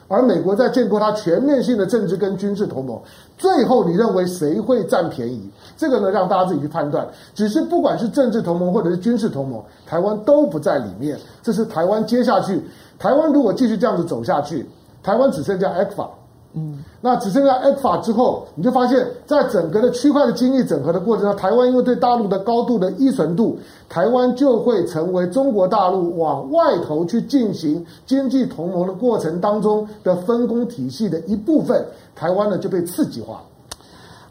[0.06, 3.00] 而美国在建构它全面性的政治跟军事同盟，
[3.38, 5.50] 最后你认为谁会占便宜？
[5.76, 7.06] 这个呢，让大家自己去判断。
[7.34, 11.18] 只是不管是政治同盟或者是军事同盟，台湾都不在里面。
[11.42, 12.62] 这是台湾接下去，
[12.98, 14.68] 台湾如果继续这样子走下去，
[15.02, 16.08] 台湾只剩下 ECFA。
[16.56, 31.84] 嗯，那只剩下 ECFA 之后，你就发现，在整个的区块的经济整合的过程中，台湾因为对大陆的高度的依存度，台湾就会成为中国大陆往外头去进行经济同盟的过程当中的分工体系的一部分，
[32.14, 33.44] 台湾呢就被刺激化了。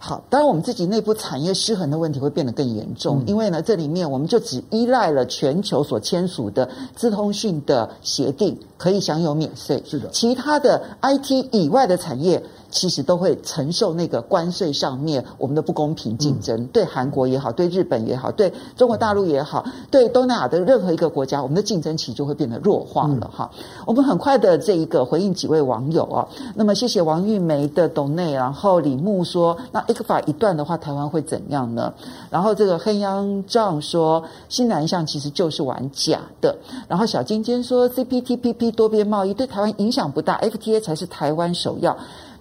[0.06, 9.82] 好，当然我们自己内部产业失衡的问题会变得更严重，嗯、因为呢，这里面我们就只依赖了全球所签署的资通讯的协定，可以享有免税。
[9.88, 12.43] 是的，其他的 IT 以外的产业，
[12.74, 23.51] 其实都会承受那个关税上面我们的不公平竞争，嗯、对韩国也好，对日本也好，对中国大陆也好，对东南亚的任何一个国家，我们的竞争其实就会变得弱化了哈。
[23.55, 31.93] 嗯、我们很快的这一个回应几位网友啊，那么谢谢王玉梅的董内，然后李牧说，那 ECFA 一段的话，台湾会怎样呢？
[32.32, 36.57] 然后这个黑央丈说，新南向其实就是玩假的。
[36.88, 41.95] 然后小尖尖说，CPTPP 多边贸易对台湾影响不大，FTA 才是台湾首要。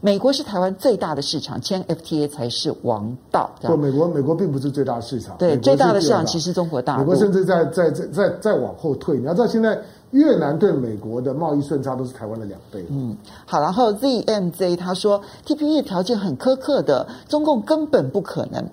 [0.05, 3.49] 美国是台湾最大的市场，签 FTA 才是王道。
[3.63, 5.37] 不，美国美国并不是最大的市场。
[5.39, 7.03] 对，最大的市场其实中国大陆。
[7.03, 9.17] 美国甚至在在在在在往后退。
[9.17, 9.81] 你要知道，现在
[10.11, 12.85] 越南对美国的贸易顺差都是台湾的两倍。
[12.91, 18.69] 嗯，好，然后 ZMZ 他说，TPP 条件很苛刻的，中共根本不可能。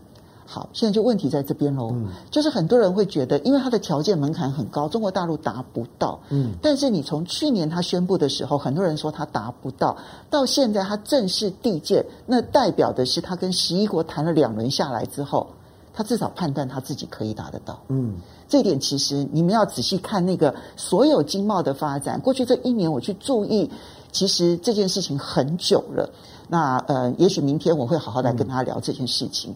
[0.51, 6.19] 好，现在就问题在这边喽，嗯、就是很多人会觉得，因为它的条件门槛很高，中国大陆达不到。
[6.29, 9.95] 嗯，但是你从去年他宣布的时候，很多人说他达不到，
[10.27, 15.45] 到现在他正式递件，那代表的是他跟十一国谈了两轮下来之后，
[15.93, 17.79] 他至少判断他自己可以达得到。
[17.89, 18.15] 嗯，
[18.47, 23.69] 这一点其实你们要仔细看那个所有经贸的发展，过去这一年我去注意，
[24.11, 26.09] 其实这件事情很久了。
[26.47, 29.51] 那呃，也许明天我会好好来跟他聊这件事情。
[29.51, 29.55] 嗯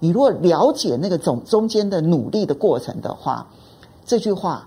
[0.00, 3.46] 你如果了解那个总中间的努力的过程的话，
[4.04, 4.66] 这句话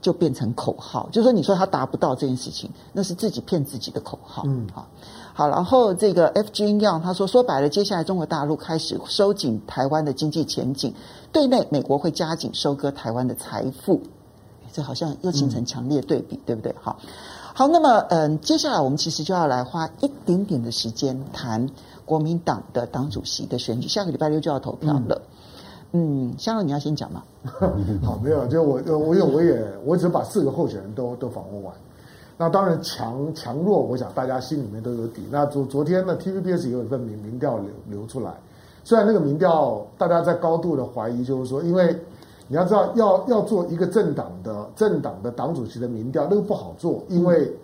[0.00, 4.44] 就变成口号，就是说你说他达不到这件事情，那是自己骗自己的口号。
[4.46, 4.86] 嗯，好，
[5.34, 10.94] 好，然后这个 F G 样他说说白了，接下来中国大陆开始收紧台湾的经济前景，
[11.32, 14.00] 对内美国会加紧收割台湾的财富，
[14.72, 16.74] 这好像又形成强烈对比，嗯、对不对？
[16.80, 16.96] 好，
[17.52, 21.68] 好，那么嗯，接下来我们其实就要来花一点点的时间谈。
[22.10, 25.22] 国民党的党主席的选举，下个礼拜六就要投票了。
[25.92, 27.22] 嗯，香乐、嗯、你要先讲吗？
[28.02, 31.72] 好， 没有，就我，我有，我也，我只把四个候选人都都访问完。
[32.36, 35.22] 那当然强强弱，我想大家心里面都有底。
[35.30, 38.34] 那昨昨天呢，TVBS 也有一份民民调流流出来，
[38.82, 41.96] 虽然那个民调大家在高度的怀疑，就是说，因为
[42.48, 47.54] 你要知道，要要做一个政党的政党的党主席的民调，那个不好做，因为、嗯、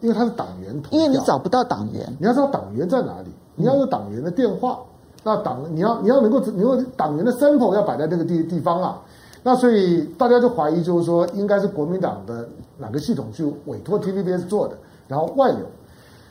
[0.00, 3.30] 因为他是党员投票，因为你找不到党员，你要知道党员在哪里。
[3.56, 4.80] 你要有党员的电话，
[5.22, 9.00] 那党你要你要能够你有党员的 sample 要摆在那个地地方啊，
[9.42, 12.48] 那所以大家就怀疑就是说应该是国民党的
[12.78, 14.76] 哪个系统去委托 TVBS 做的，
[15.08, 15.60] 然后外流。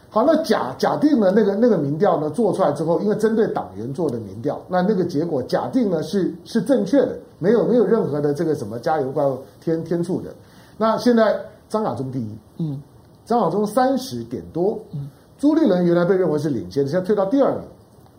[0.10, 10.30] 好，那假假定呢那个那个民调呢做出来之后，因为针对党员做的民调，那那个结果假定呢是是正确的，没有没有任何的这个什么加油怪物添添醋的。
[10.78, 11.36] 那现在
[11.68, 12.80] 张亚中第一，嗯，
[13.26, 15.10] 张亚中三十点多，嗯。
[15.44, 17.64] 朱立伦原来被认为是领先的，现在退到第二名，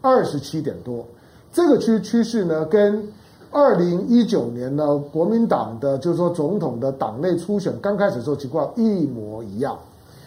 [0.03, 1.03] 二十七点多。
[1.51, 3.03] 这个趋趋势呢，跟
[3.51, 9.75] 二零一九年呢国民党的就是说总统的党内初选刚开始的时候情况一模一样。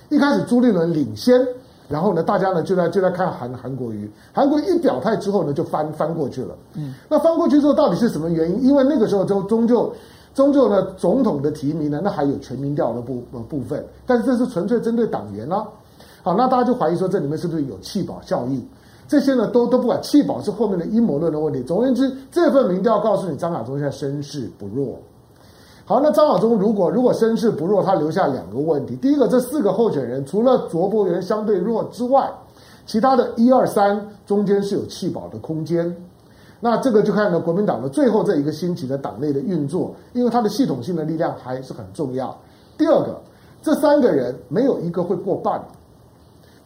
[0.10, 1.48] 一开始朱立伦领先，
[1.88, 6.56] 然后呢大家呢就在就在看韩韩国瑜，韩国瑜一表态之后呢就翻翻过去了。
[6.74, 8.64] 嗯，那翻过去之后到底是什么原因？
[8.64, 9.94] 因为那个时候就终究
[10.34, 15.64] 终究呢总统的提名呢那还有全民调的部部分，但是这是纯粹针对党员啊。
[16.24, 18.66] 好，那大家就怀疑说这里面是不是有弃保效应？
[19.08, 21.64] 这些呢都都不管，弃保是后面的阴谋论的问题。
[21.64, 25.00] 总而言之，这份民调告诉你，张亚中现在声势不弱。
[25.86, 32.30] 好，那张亚中如果如果声势不弱，他留下两个问题：第一个，这四个候选人除了卓伯源相对弱之外，
[32.86, 35.96] 其他的一二三中间是有弃保的空间。
[36.60, 42.38] 那这个就看呢国民党的最后这一个星期的党内的运作，因为它的系统性的力量还是很重要。
[42.78, 43.22] 第二个，
[43.62, 45.66] 这三个人没有一个会过半。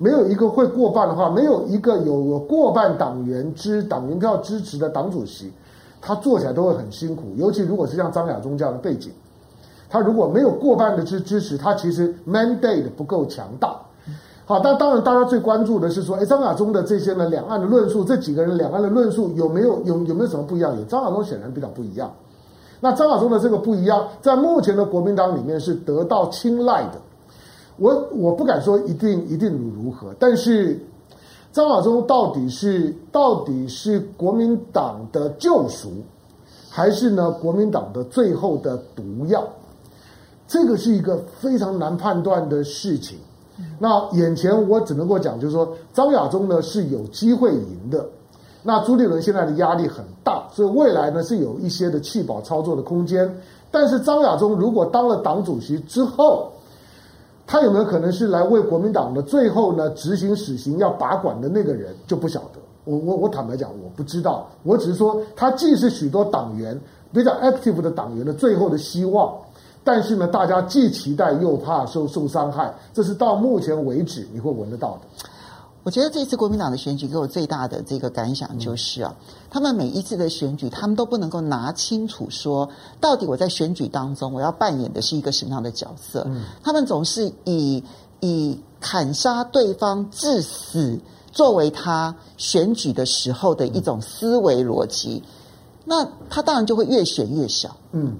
[0.01, 5.53] 没有一个会过半的话，没有一个有有过半党员支党员票支持的党主席，
[6.01, 7.25] 他做起来都会很辛苦。
[7.35, 9.11] 尤其如果是像张亚中这样的背景，
[9.87, 13.79] 他如果没有过半的支支持，他其实 mandate 不够强大。
[14.43, 20.75] 好，但当然大家最关注的是说，哎，张亚中的这些呢，两岸的论述，这几个人两岸的论述有没有有有没有什么不一样？
[20.75, 22.11] 有，张亚中显然比较不一样。
[22.79, 26.99] 那张亚中的这个不一样，在目前的国民党里面是得到青睐的。
[27.81, 30.79] 我我不敢说一定一定如何，但是
[31.51, 35.89] 张亚中到底是到底是国民党的救赎，
[36.69, 39.43] 还是呢国民党的最后的毒药？
[40.47, 43.17] 这个是一个非常难判断的事情。
[43.79, 48.05] 那眼前我只能够讲，就是说张亚中呢是有机会赢的。
[48.61, 53.27] 那朱立伦现在的压力很大，所以未来呢是有一些的弃保操作的空间。
[53.71, 56.51] 但是张亚中如果当了党主席之后，
[57.51, 62.61] 他有没有可能是来为国民党的最后呢执行死刑要把管的那个人就不晓得。
[62.85, 64.47] 我我我坦白讲，我不知道。
[64.63, 66.79] 我只是说，他既是许多党员
[67.11, 69.35] 比较 active 的党员的最后的希望，
[69.83, 75.01] 但是呢，大家既期待又怕受受伤害，这是到目前为止你会闻得到的。
[75.83, 79.15] 我觉得这次国民党的选举给我最大的这个感想就是啊，
[79.49, 82.69] 他们每一次的选举，他们都不能够拿清楚说，
[82.99, 86.27] 到底我在选举当中我要扮演的是一个什么样的角色。
[86.61, 87.83] 他们总是以
[88.19, 90.99] 以砍杀对方致死
[91.31, 95.23] 作为他选举的时候的一种思维逻辑，
[95.83, 97.75] 那他当然就会越选越小。
[97.91, 98.15] 嗯，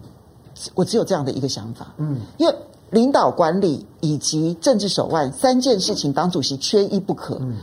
[0.73, 1.93] 我只有这样的一个想法。
[1.97, 2.55] 嗯，因为。
[2.91, 7.37] 领导管理以及政治手腕三件事情，党主席缺一不可。
[7.41, 7.55] 嗯，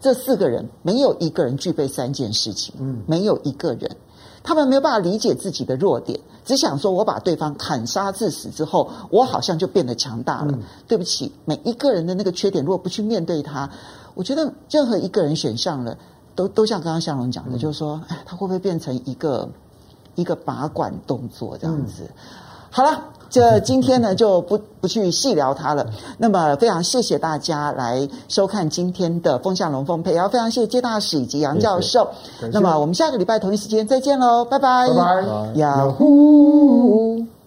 [0.00, 2.74] 这四个人没有一个人具备三件事情。
[2.78, 3.94] 嗯，没有一个人，
[4.42, 10.52] 他们没有办法理解自己的弱点，只想说我把对方砍杀致死之后，我好像就变得强大了。
[10.52, 13.70] 嗯，对不起，每一个人的那个缺点，如果不去面对他，
[14.14, 15.98] 我觉得任何一个人选上了，
[16.34, 19.46] 都都像刚刚向荣讲的，嗯，就是说，哎，他会不会变成一个
[20.14, 22.04] 一个拔管动作这样子？
[22.04, 22.14] 嗯，
[22.70, 23.11] 好了。
[23.32, 25.86] 这今天呢就不不去细聊它了。
[26.18, 32.10] 那么非常谢谢大家来收看今天的风向龙凤配，然后非常谢谢接大使以及杨教授。
[32.52, 34.86] 那么我们下个礼拜同一时间再见喽，拜拜。
[34.88, 35.52] 拜拜。
[35.54, 37.41] 呀呼。